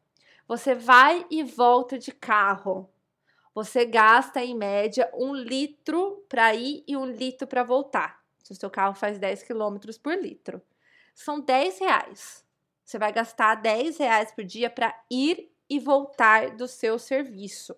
[0.48, 2.90] Você vai e volta de carro.
[3.54, 8.20] Você gasta em média um litro para ir e um litro para voltar.
[8.42, 10.60] Se o seu carro faz 10 quilômetros por litro.
[11.14, 12.44] São 10 reais.
[12.84, 17.74] Você vai gastar 10 reais por dia para ir e voltar do seu serviço.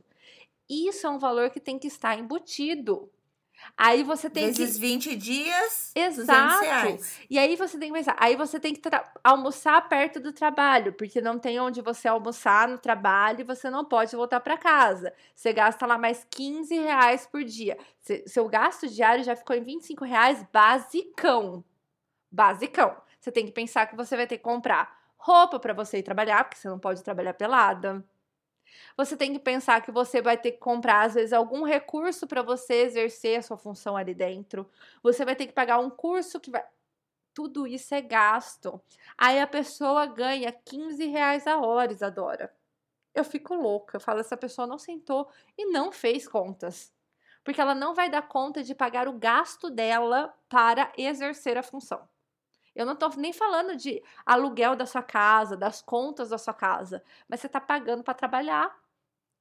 [0.69, 3.11] Isso é um valor que tem que estar embutido.
[3.77, 6.99] Aí você tem Vezes que 20 dias, 200 Exato.
[7.31, 10.93] E aí você tem que pensar, aí você tem que tra- almoçar perto do trabalho,
[10.93, 15.13] porque não tem onde você almoçar no trabalho e você não pode voltar para casa.
[15.35, 17.79] Você gasta lá mais 15 reais por dia.
[18.01, 21.65] Se- seu gasto diário já ficou em 25 reais basicão.
[22.31, 22.97] Basicão.
[23.21, 26.45] Você tem que pensar que você vai ter que comprar roupa para você ir trabalhar,
[26.45, 28.05] porque você não pode trabalhar pelada.
[28.97, 32.43] Você tem que pensar que você vai ter que comprar, às vezes, algum recurso para
[32.43, 34.69] você exercer a sua função ali dentro.
[35.03, 36.65] Você vai ter que pagar um curso que vai.
[37.35, 38.81] Tudo isso é gasto.
[39.19, 42.55] Aí a pessoa ganha 15 reais a hora, Isadora.
[43.15, 43.97] Eu fico louca.
[43.97, 46.93] Eu falo, essa pessoa não sentou e não fez contas.
[47.45, 52.09] Porque ela não vai dar conta de pagar o gasto dela para exercer a função.
[52.77, 57.03] Eu não tô nem falando de aluguel da sua casa, das contas da sua casa,
[57.29, 58.79] mas você tá pagando para trabalhar.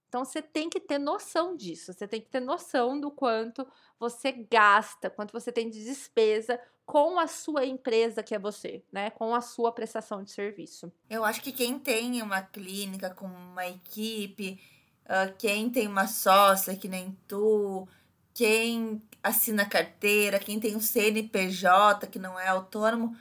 [0.07, 3.67] Então você tem que ter noção disso, você tem que ter noção do quanto
[3.99, 9.09] você gasta, quanto você tem de despesa com a sua empresa que é você, né?
[9.09, 10.91] Com a sua prestação de serviço.
[11.09, 14.61] Eu acho que quem tem uma clínica com uma equipe,
[15.05, 17.87] ah, quem tem uma sócia que nem tu,
[18.35, 23.15] quem assina carteira, quem tem um CNPJ que não é autônomo,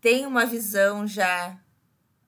[0.00, 1.58] tem uma visão já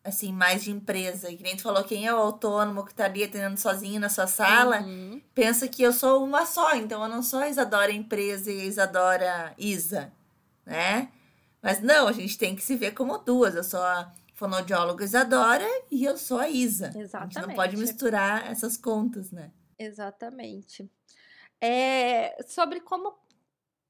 [0.02, 1.30] assim mais de empresa.
[1.30, 4.08] E que nem tu falou, quem é o autônomo que tá ali atendendo sozinho na
[4.08, 5.20] sua sala, Uhum.
[5.34, 8.64] pensa que eu sou uma só, então eu não sou a Isadora Empresa e a
[8.64, 10.10] Isadora Isa,
[10.66, 11.08] né?
[11.62, 13.54] Mas não, a gente tem que se ver como duas.
[13.54, 16.86] Eu sou a fonoaudióloga Isadora e eu sou a Isa.
[16.86, 17.54] A gente não Exatamente.
[17.54, 19.52] pode misturar essas contas, né?
[19.78, 20.90] Exatamente.
[21.64, 23.16] É, sobre como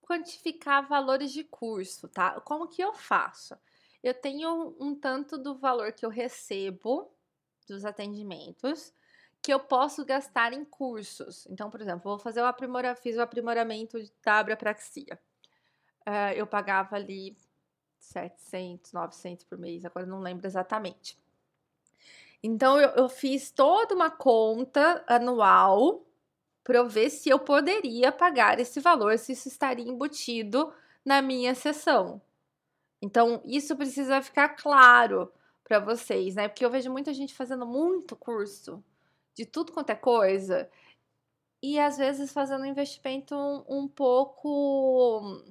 [0.03, 2.39] quantificar valores de curso, tá?
[2.43, 3.57] Como que eu faço?
[4.03, 7.11] Eu tenho um tanto do valor que eu recebo
[7.67, 8.93] dos atendimentos
[9.41, 11.47] que eu posso gastar em cursos.
[11.47, 15.19] Então, por exemplo, vou fazer o aprimora, fiz o aprimoramento da abrapraxia.
[16.05, 17.37] Eh, eu pagava ali
[17.99, 21.19] 700, 900 por mês, agora não lembro exatamente.
[22.43, 26.05] Então, eu, eu fiz toda uma conta anual
[26.65, 30.73] para eu ver se eu poderia pagar esse valor, se isso estaria embutido
[31.05, 32.21] na minha sessão.
[33.01, 35.33] Então, isso precisa ficar claro
[35.65, 36.49] para vocês, né?
[36.49, 38.83] Porque eu vejo muita gente fazendo muito curso
[39.35, 40.71] de tudo quanto é coisa
[41.63, 45.43] e às vezes fazendo um investimento um, um pouco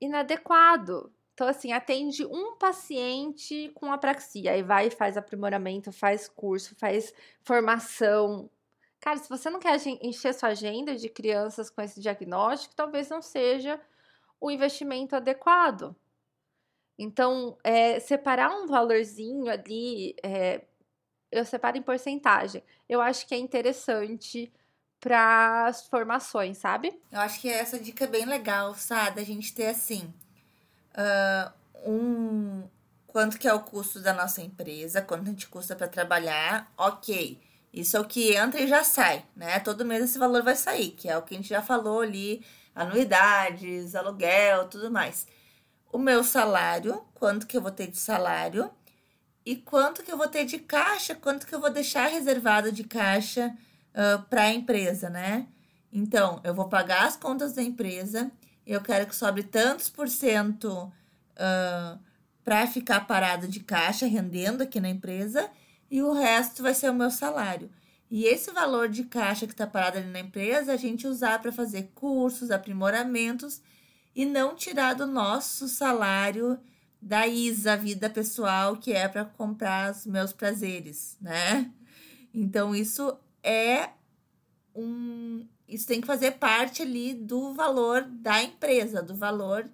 [0.00, 1.12] inadequado.
[1.34, 7.12] Então, assim, atende um paciente com apraxia, aí vai e faz aprimoramento, faz curso, faz
[7.42, 8.48] formação.
[9.04, 13.20] Cara, se você não quer encher sua agenda de crianças com esse diagnóstico, talvez não
[13.20, 13.78] seja
[14.40, 15.94] o investimento adequado.
[16.98, 20.62] Então, é, separar um valorzinho ali, é,
[21.30, 22.64] eu separo em porcentagem.
[22.88, 24.50] Eu acho que é interessante
[24.98, 26.98] para as formações, sabe?
[27.12, 29.20] Eu acho que essa dica é bem legal, sabe?
[29.20, 30.14] A gente ter assim,
[30.94, 31.52] ah,
[31.84, 32.66] um
[33.06, 37.38] quanto que é o custo da nossa empresa, quanto a gente custa para trabalhar, ok.
[37.74, 39.58] Isso é o que entra e já sai, né?
[39.58, 42.44] Todo mês esse valor vai sair, que é o que a gente já falou ali,
[42.72, 45.26] anuidades, aluguel, tudo mais.
[45.92, 48.70] O meu salário, quanto que eu vou ter de salário
[49.44, 52.84] e quanto que eu vou ter de caixa, quanto que eu vou deixar reservado de
[52.84, 53.52] caixa
[54.30, 55.48] para a empresa, né?
[55.92, 58.30] Então, eu vou pagar as contas da empresa,
[58.64, 60.92] eu quero que sobre tantos por cento
[62.44, 65.50] para ficar parado de caixa, rendendo aqui na empresa,
[65.90, 67.70] e o resto vai ser o meu salário.
[68.10, 71.50] E esse valor de caixa que está parado ali na empresa, a gente usar para
[71.50, 73.60] fazer cursos, aprimoramentos
[74.14, 76.58] e não tirar do nosso salário
[77.00, 81.70] da ISA, vida pessoal, que é para comprar os meus prazeres, né?
[82.32, 83.90] Então, isso é
[84.74, 85.46] um.
[85.68, 89.68] Isso tem que fazer parte ali do valor da empresa, do valor.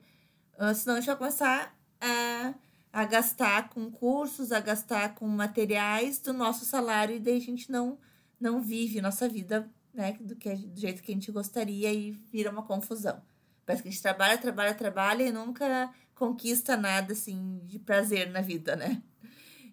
[0.59, 2.55] ah, senão a gente vai começar a,
[2.93, 7.71] a gastar com cursos, a gastar com materiais do nosso salário, e daí a gente
[7.71, 7.99] não,
[8.41, 12.51] não vive nossa vida né, do, que, do jeito que a gente gostaria e vira
[12.51, 13.23] uma confusão.
[13.65, 18.41] Parece que a gente trabalha, trabalha, trabalha e nunca conquista nada assim de prazer na
[18.41, 19.03] vida, né?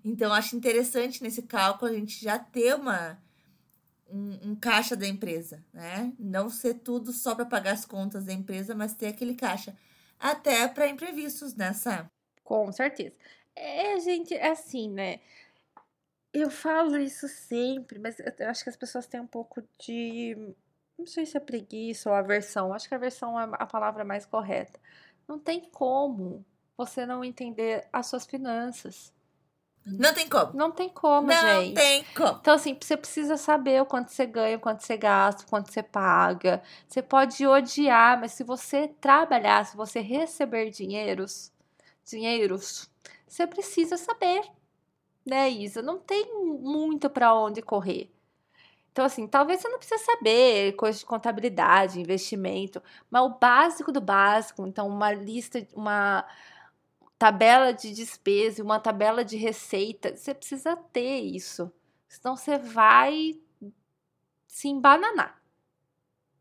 [0.05, 3.21] Então, acho interessante nesse cálculo a gente já ter uma,
[4.09, 6.13] um, um caixa da empresa, né?
[6.17, 9.75] Não ser tudo só para pagar as contas da empresa, mas ter aquele caixa.
[10.19, 12.09] Até para imprevistos, Sam?
[12.47, 13.13] Com certeza.
[13.53, 15.19] É, gente, é assim, né?
[16.33, 20.55] Eu falo isso sempre, mas eu acho que as pessoas têm um pouco de.
[20.97, 22.71] Não sei se é preguiça ou aversão.
[22.71, 24.79] Acho que aversão é a palavra mais correta.
[25.27, 26.45] Não tem como
[26.77, 29.13] você não entender as suas finanças.
[29.85, 30.53] Não tem como.
[30.53, 31.75] Não tem como, Não gente.
[31.75, 32.39] tem como.
[32.39, 35.69] Então, assim, você precisa saber o quanto você ganha, o quanto você gasta, o quanto
[35.69, 36.63] você paga.
[36.87, 41.51] Você pode odiar, mas se você trabalhar, se você receber dinheiros,
[42.09, 42.89] dinheiros,
[43.27, 44.41] você precisa saber,
[45.25, 45.81] né, Isa?
[45.81, 48.11] Não tem muito para onde correr.
[48.91, 52.81] Então, assim, talvez você não precise saber coisas de contabilidade, investimento,
[53.11, 56.25] mas o básico do básico, então, uma lista, uma
[57.19, 61.71] tabela de despesa e uma tabela de receita, você precisa ter isso.
[62.07, 63.39] Senão você vai
[64.47, 65.39] se embananar.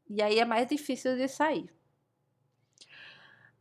[0.08, 1.75] E aí é mais difícil de sair.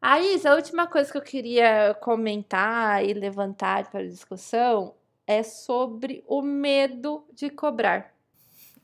[0.07, 4.93] Aí, a última coisa que eu queria comentar e levantar para discussão
[5.25, 8.13] é sobre o medo de cobrar.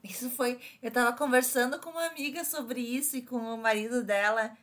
[0.04, 0.60] Isso foi.
[0.82, 4.58] Eu tava conversando com uma amiga sobre isso e com o marido dela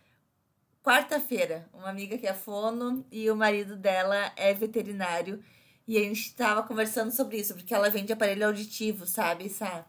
[0.83, 1.69] quarta-feira.
[1.73, 5.41] Uma amiga que é fono e o marido dela é veterinário.
[5.87, 9.85] E a gente tava conversando sobre isso, porque ela vende aparelho auditivo, sabe, sabe?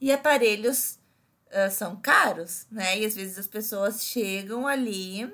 [0.00, 0.96] E aparelhos
[1.48, 3.00] uh, são caros, né?
[3.00, 5.28] E às vezes as pessoas chegam ali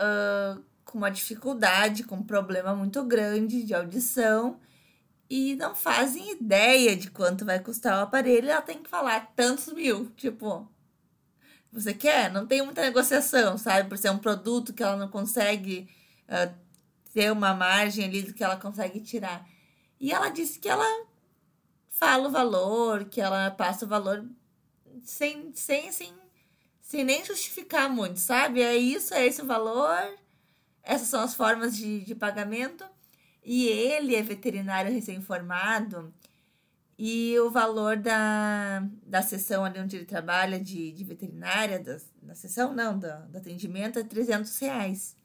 [0.00, 4.58] uh, com uma dificuldade, com um problema muito grande de audição
[5.28, 8.50] e não fazem ideia de quanto vai custar o aparelho.
[8.50, 10.68] Ela tem que falar tantos mil, tipo,
[11.72, 12.32] você quer?
[12.32, 13.88] Não tem muita negociação, sabe?
[13.88, 15.88] Por ser um produto que ela não consegue
[16.28, 16.52] uh,
[17.12, 19.46] ter uma margem ali do que ela consegue tirar.
[20.00, 21.06] E ela disse que ela
[21.88, 24.26] fala o valor, que ela passa o valor
[25.04, 26.12] sem, sem, sem,
[26.90, 28.60] sem nem justificar muito, sabe?
[28.60, 29.96] É isso, é esse o valor,
[30.82, 32.84] essas são as formas de, de pagamento.
[33.44, 36.12] E ele é veterinário recém-formado
[36.98, 42.34] e o valor da, da sessão ali onde ele trabalha de, de veterinária, da, da
[42.34, 45.16] sessão não, do, do atendimento é 300 reais.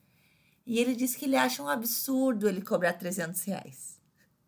[0.67, 3.99] E ele disse que ele acha um absurdo ele cobrar 300 reais.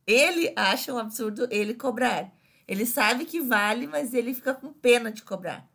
[0.06, 2.32] Ele acha um absurdo ele cobrar.
[2.68, 5.68] Ele sabe que vale, mas ele fica com pena de cobrar.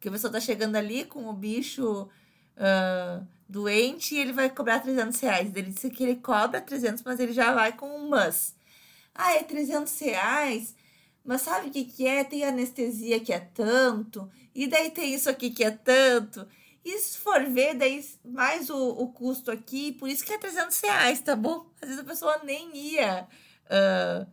[0.00, 2.08] Porque a pessoa tá chegando ali com o bicho
[2.56, 5.54] uh, doente e ele vai cobrar 300 reais.
[5.54, 8.56] Ele disse que ele cobra 300, mas ele já vai com um mas.
[9.14, 10.74] Ah, é 300 reais?
[11.22, 12.24] Mas sabe o que, que é?
[12.24, 16.48] Tem anestesia que é tanto, e daí tem isso aqui que é tanto.
[16.82, 20.80] E se for ver, daí mais o, o custo aqui, por isso que é 300
[20.80, 21.66] reais, tá bom?
[21.82, 23.28] Às vezes a pessoa nem ia
[23.66, 24.26] uh,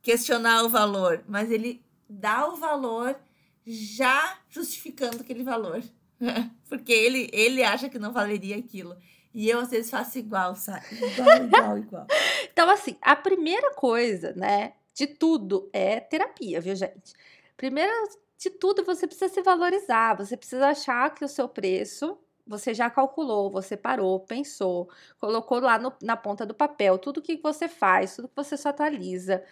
[0.00, 3.20] questionar o valor, mas ele dá o valor
[3.66, 5.82] já justificando aquele valor.
[6.68, 8.96] Porque ele, ele acha que não valeria aquilo.
[9.32, 10.84] E eu, às vezes, faço igual, sabe?
[10.92, 12.06] Igual, igual, igual.
[12.52, 17.14] então, assim, a primeira coisa, né, de tudo é terapia, viu, gente?
[17.56, 17.92] Primeiro
[18.36, 22.90] de tudo, você precisa se valorizar, você precisa achar que o seu preço você já
[22.90, 24.88] calculou, você parou, pensou,
[25.20, 28.66] colocou lá no, na ponta do papel tudo que você faz, tudo que você se
[28.66, 29.44] atualiza,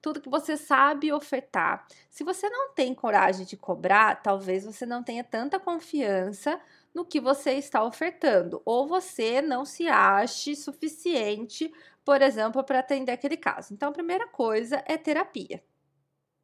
[0.00, 1.86] tudo que você sabe ofertar.
[2.10, 6.60] Se você não tem coragem de cobrar, talvez você não tenha tanta confiança
[6.94, 11.72] no que você está ofertando, ou você não se ache suficiente
[12.04, 13.72] por exemplo, para atender aquele caso.
[13.72, 15.62] Então, a primeira coisa é terapia,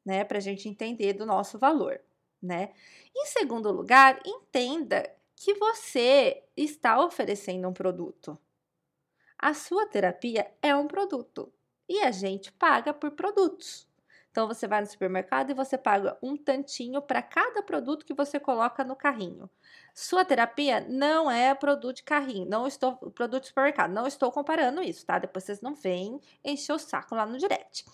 [0.04, 0.24] né?
[0.24, 2.00] Para a gente entender do nosso valor,
[2.42, 2.72] né?
[3.14, 5.02] Em segundo lugar, entenda
[5.34, 8.38] que você está oferecendo um produto.
[9.38, 11.52] A sua terapia é um produto
[11.88, 13.86] e a gente paga por produtos.
[14.36, 18.38] Então você vai no supermercado e você paga um tantinho para cada produto que você
[18.38, 19.48] coloca no carrinho.
[19.94, 24.82] Sua terapia não é produto de carrinho, não estou produto de supermercado, não estou comparando
[24.82, 25.18] isso, tá?
[25.18, 27.86] Depois vocês não vêm encher o saco lá no direct.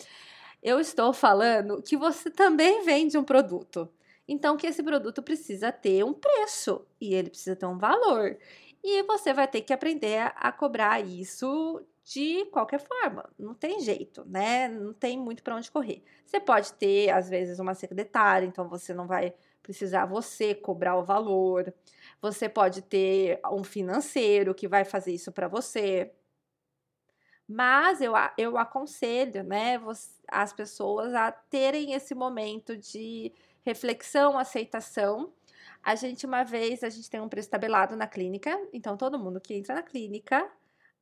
[0.60, 3.88] Eu estou falando que você também vende um produto.
[4.26, 8.36] Então que esse produto precisa ter um preço e ele precisa ter um valor.
[8.82, 14.24] E você vai ter que aprender a cobrar isso de qualquer forma, não tem jeito,
[14.26, 14.68] né?
[14.68, 16.02] Não tem muito para onde correr.
[16.26, 19.32] Você pode ter, às vezes, uma secretária, então você não vai
[19.62, 21.72] precisar você cobrar o valor.
[22.20, 26.12] Você pode ter um financeiro que vai fazer isso para você.
[27.46, 29.78] Mas eu, eu aconselho, né,
[30.28, 33.32] as pessoas a terem esse momento de
[33.64, 35.32] reflexão, aceitação.
[35.82, 39.40] A gente, uma vez, a gente tem um preço tabelado na clínica, então todo mundo
[39.40, 40.50] que entra na clínica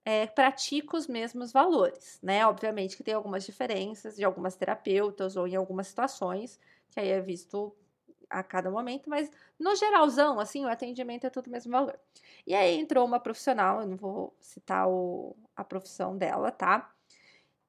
[0.04, 2.46] é, pratica os mesmos valores, né?
[2.46, 6.58] Obviamente que tem algumas diferenças de algumas terapeutas ou em algumas situações,
[6.90, 7.74] que aí é visto
[8.28, 11.98] a cada momento, mas no geralzão, assim, o atendimento é tudo o mesmo valor.
[12.46, 16.94] E aí entrou uma profissional, eu não vou citar o, a profissão dela, tá?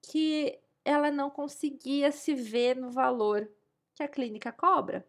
[0.04, 3.50] Que ela não conseguia se ver no valor
[3.96, 5.06] que a clínica cobra.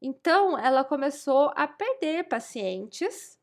[0.00, 3.39] Então, ela começou a perder pacientes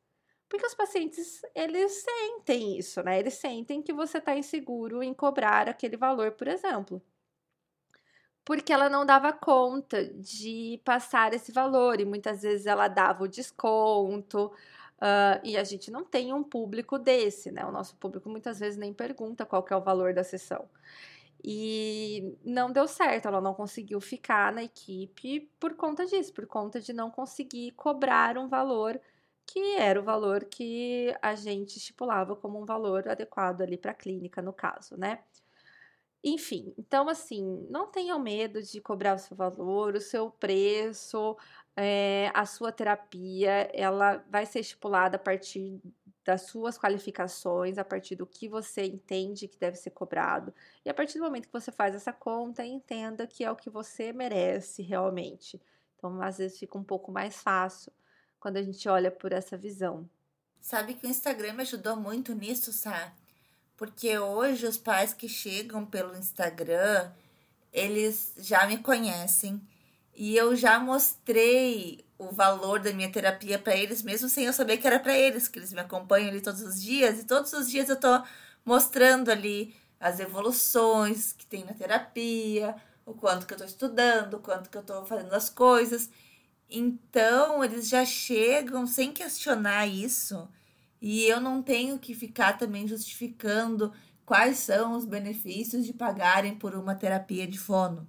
[0.49, 3.19] Porque os pacientes, eles sentem isso, né?
[3.19, 7.01] Eles sentem que você está inseguro em cobrar aquele valor, por exemplo.
[8.45, 13.27] Porque ela não dava conta de passar esse valor e muitas vezes ela dava o
[13.27, 14.51] desconto.
[14.97, 17.65] Uh, e a gente não tem um público desse, né?
[17.65, 20.67] O nosso público muitas vezes nem pergunta qual é o valor da sessão.
[21.43, 26.79] E não deu certo, ela não conseguiu ficar na equipe por conta disso, por conta
[26.81, 28.99] de não conseguir cobrar um valor
[29.47, 33.95] que era o valor que a gente estipulava como um valor adequado ali para a
[33.95, 35.23] clínica, no caso, né?
[36.23, 41.37] Enfim, então assim, não tenham medo de cobrar o seu valor, o seu preço,
[41.75, 45.79] é, a sua terapia, ela vai ser estipulada a partir
[46.25, 50.53] das suas qualificações, a partir do que você entende que deve ser cobrado.
[50.83, 53.69] E a partir do momento que você faz essa conta, entenda que é o que
[53.69, 55.61] você merece realmente.
[55.95, 57.93] Então, às vezes fica um pouco mais fácil
[58.39, 60.09] quando a gente olha por essa visão.
[60.59, 63.13] Sabe que o Instagram me ajudou muito nisso, Sá?
[63.75, 67.11] Porque hoje os pais que chegam pelo Instagram,
[67.71, 69.61] eles já me conhecem
[70.15, 74.77] e eu já mostrei o valor da minha terapia para eles, mesmo sem eu saber
[74.77, 77.69] que era para eles, que eles me acompanham ali todos os dias e todos os
[77.69, 78.23] dias eu tô
[78.65, 82.75] mostrando ali as evoluções que tem na terapia,
[83.05, 86.09] o quanto que eu tô estudando, o quanto que eu tô fazendo as coisas.
[86.69, 90.47] Então, eles já chegam sem questionar isso.
[91.01, 93.93] E eu não tenho que ficar também justificando
[94.25, 98.07] quais são os benefícios de pagarem por uma terapia de fono.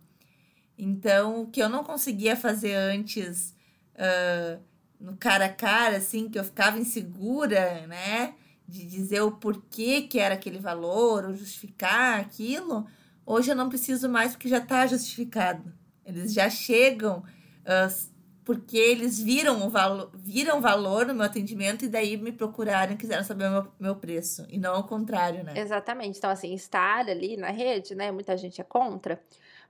[0.77, 3.55] Então, o que eu não conseguia fazer antes,
[3.95, 4.61] uh,
[4.99, 8.35] no cara a cara, assim, que eu ficava insegura, né?
[8.67, 12.87] De dizer o porquê que era aquele valor, ou justificar aquilo,
[13.25, 15.73] hoje eu não preciso mais porque já está justificado.
[16.05, 18.09] Eles já chegam uh,
[18.49, 23.23] porque eles viram o valor, viram valor no meu atendimento e daí me procuraram quiseram
[23.23, 24.47] saber o meu, meu preço.
[24.49, 25.53] E não ao contrário, né?
[25.55, 26.17] Exatamente.
[26.17, 28.11] Então, assim, estar ali na rede, né?
[28.11, 29.23] Muita gente é contra,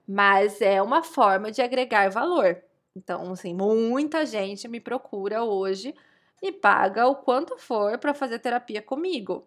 [0.07, 2.63] mas é uma forma de agregar valor.
[2.95, 5.93] Então, assim, muita gente me procura hoje
[6.41, 9.45] e paga o quanto for para fazer terapia comigo.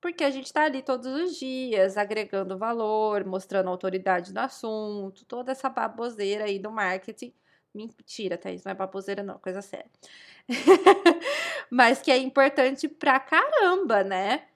[0.00, 5.52] Porque a gente está ali todos os dias, agregando valor, mostrando autoridade no assunto, toda
[5.52, 7.32] essa baboseira aí do marketing
[7.74, 9.90] Mentira, Thaís, não é baboseira, não, coisa séria.
[11.70, 14.46] Mas que é importante pra caramba, né?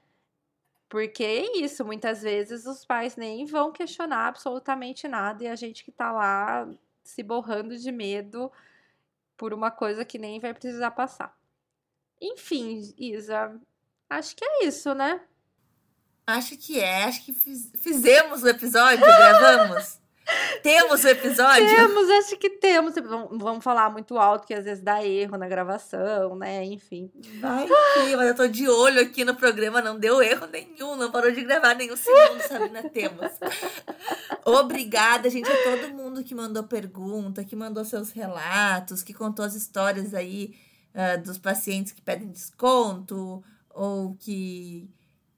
[0.88, 5.82] Porque é isso, muitas vezes os pais nem vão questionar absolutamente nada e a gente
[5.82, 6.68] que tá lá
[7.02, 8.52] se borrando de medo
[9.36, 11.36] por uma coisa que nem vai precisar passar.
[12.20, 13.58] Enfim, Isa,
[14.08, 15.20] acho que é isso, né?
[16.26, 20.00] Acho que é, acho que fiz, fizemos o episódio, gravamos.
[20.62, 21.66] Temos o episódio?
[21.66, 22.94] Temos, acho que temos.
[23.32, 26.64] Vamos falar muito alto, que às vezes dá erro na gravação, né?
[26.64, 27.10] Enfim.
[27.40, 31.10] Vai que, mas eu tô de olho aqui no programa, não deu erro nenhum, não
[31.10, 33.32] parou de gravar nenhum segundo, Sabrina Temos.
[34.44, 39.54] Obrigada, gente, a todo mundo que mandou pergunta, que mandou seus relatos, que contou as
[39.54, 40.56] histórias aí
[40.94, 44.88] uh, dos pacientes que pedem desconto ou que,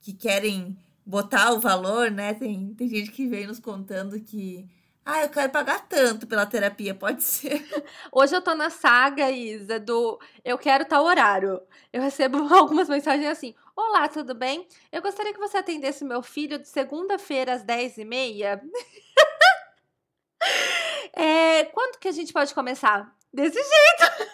[0.01, 2.34] que querem botar o valor, né?
[2.34, 4.68] Tem, tem gente que vem nos contando que
[5.11, 7.64] ah, eu quero pagar tanto pela terapia, pode ser.
[8.12, 11.62] Hoje eu tô na saga, Isa, do eu quero tal horário.
[11.90, 14.68] Eu recebo algumas mensagens assim: Olá, tudo bem?
[14.92, 18.61] Eu gostaria que você atendesse meu filho de segunda-feira às 10h30.
[21.16, 23.11] é, quanto que a gente pode começar?
[23.32, 24.28] Desse jeito.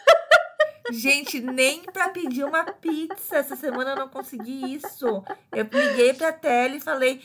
[0.91, 5.23] Gente, nem pra pedir uma pizza essa semana eu não consegui isso.
[5.53, 7.23] Eu liguei pra tela e falei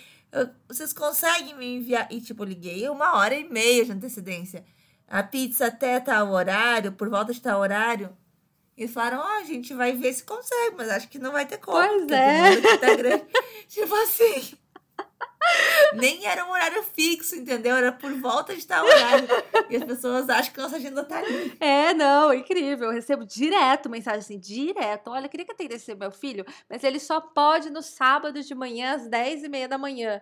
[0.67, 2.07] vocês conseguem me enviar?
[2.11, 4.63] E, tipo, liguei uma hora e meia de antecedência.
[5.07, 8.15] A pizza até tal horário, por volta de tal horário.
[8.77, 11.45] E falaram, ó, oh, a gente vai ver se consegue, mas acho que não vai
[11.45, 11.77] ter como.
[11.77, 12.61] Pois é.
[12.77, 12.87] Tá
[13.67, 14.57] tipo assim.
[15.93, 17.75] Nem era um horário fixo, entendeu?
[17.75, 19.27] Era por volta de tal horário.
[19.69, 21.55] e as pessoas acham que nossa agenda tá ali.
[21.59, 22.89] É, não, incrível.
[22.89, 25.09] Eu recebo direto mensagem assim, direto.
[25.09, 29.07] Olha, queria que atendesse meu filho, mas ele só pode no sábado de manhã, às
[29.07, 30.21] 10 e meia da manhã.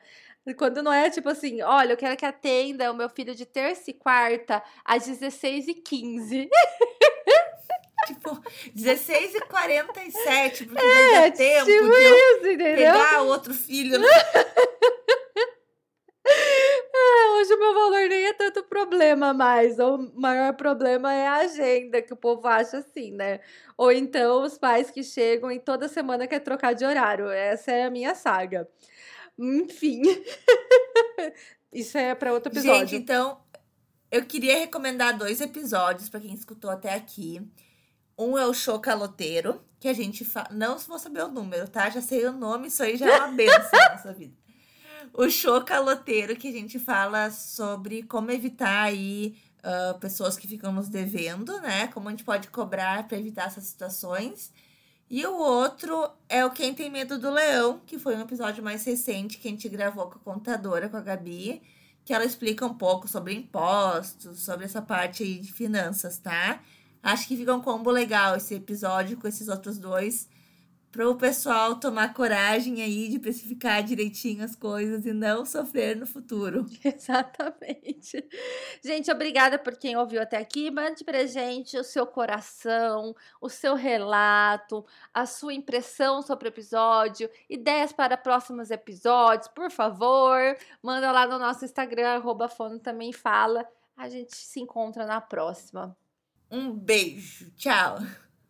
[0.56, 3.92] Quando não é tipo assim, olha, eu quero que atenda o meu filho de terça
[3.92, 6.50] e quarta às 16 e 15
[8.08, 8.42] tipo,
[8.74, 14.00] 16 e 47 porque é, dá tempo tipo de eu isso, pegar o outro filho.
[16.28, 16.34] Né?
[16.94, 19.78] ah, hoje o meu valor nem é tanto problema mais.
[19.80, 23.40] O maior problema é a agenda, que o povo acha assim, né?
[23.78, 27.30] Ou então os pais que chegam e toda semana quer trocar de horário.
[27.30, 28.68] Essa é a minha saga.
[29.38, 30.02] Enfim.
[31.72, 32.88] Isso é para outro episódio.
[32.88, 33.40] Gente, então,
[34.10, 37.42] eu queria recomendar dois episódios para quem escutou até aqui.
[38.18, 40.48] Um é o show caloteiro, que a gente fala.
[40.52, 41.90] Não vou saber o número, tá?
[41.90, 44.34] Já sei o nome, isso aí já é uma benção na nossa vida.
[45.14, 50.72] O show caloteiro, que a gente fala sobre como evitar aí uh, pessoas que ficam
[50.72, 51.88] nos devendo, né?
[51.88, 54.52] Como a gente pode cobrar para evitar essas situações.
[55.10, 58.84] E o outro é o Quem Tem Medo do Leão, que foi um episódio mais
[58.84, 61.62] recente que a gente gravou com a contadora, com a Gabi,
[62.04, 66.62] que ela explica um pouco sobre impostos, sobre essa parte aí de finanças, tá?
[67.02, 70.28] Acho que fica um combo legal esse episódio com esses outros dois
[70.92, 76.08] para o pessoal tomar coragem aí de especificar direitinho as coisas e não sofrer no
[76.08, 76.66] futuro.
[76.84, 78.28] Exatamente.
[78.84, 80.72] Gente, obrigada por quem ouviu até aqui.
[80.72, 87.30] Mande pra gente o seu coração, o seu relato, a sua impressão sobre o episódio,
[87.50, 90.40] ideias para próximos episódios, por favor.
[90.82, 93.68] Manda lá no nosso Instagram, arroba Fono também fala.
[93.96, 95.96] A gente se encontra na próxima.
[96.50, 97.52] Um beijo.
[97.56, 97.98] Tchau.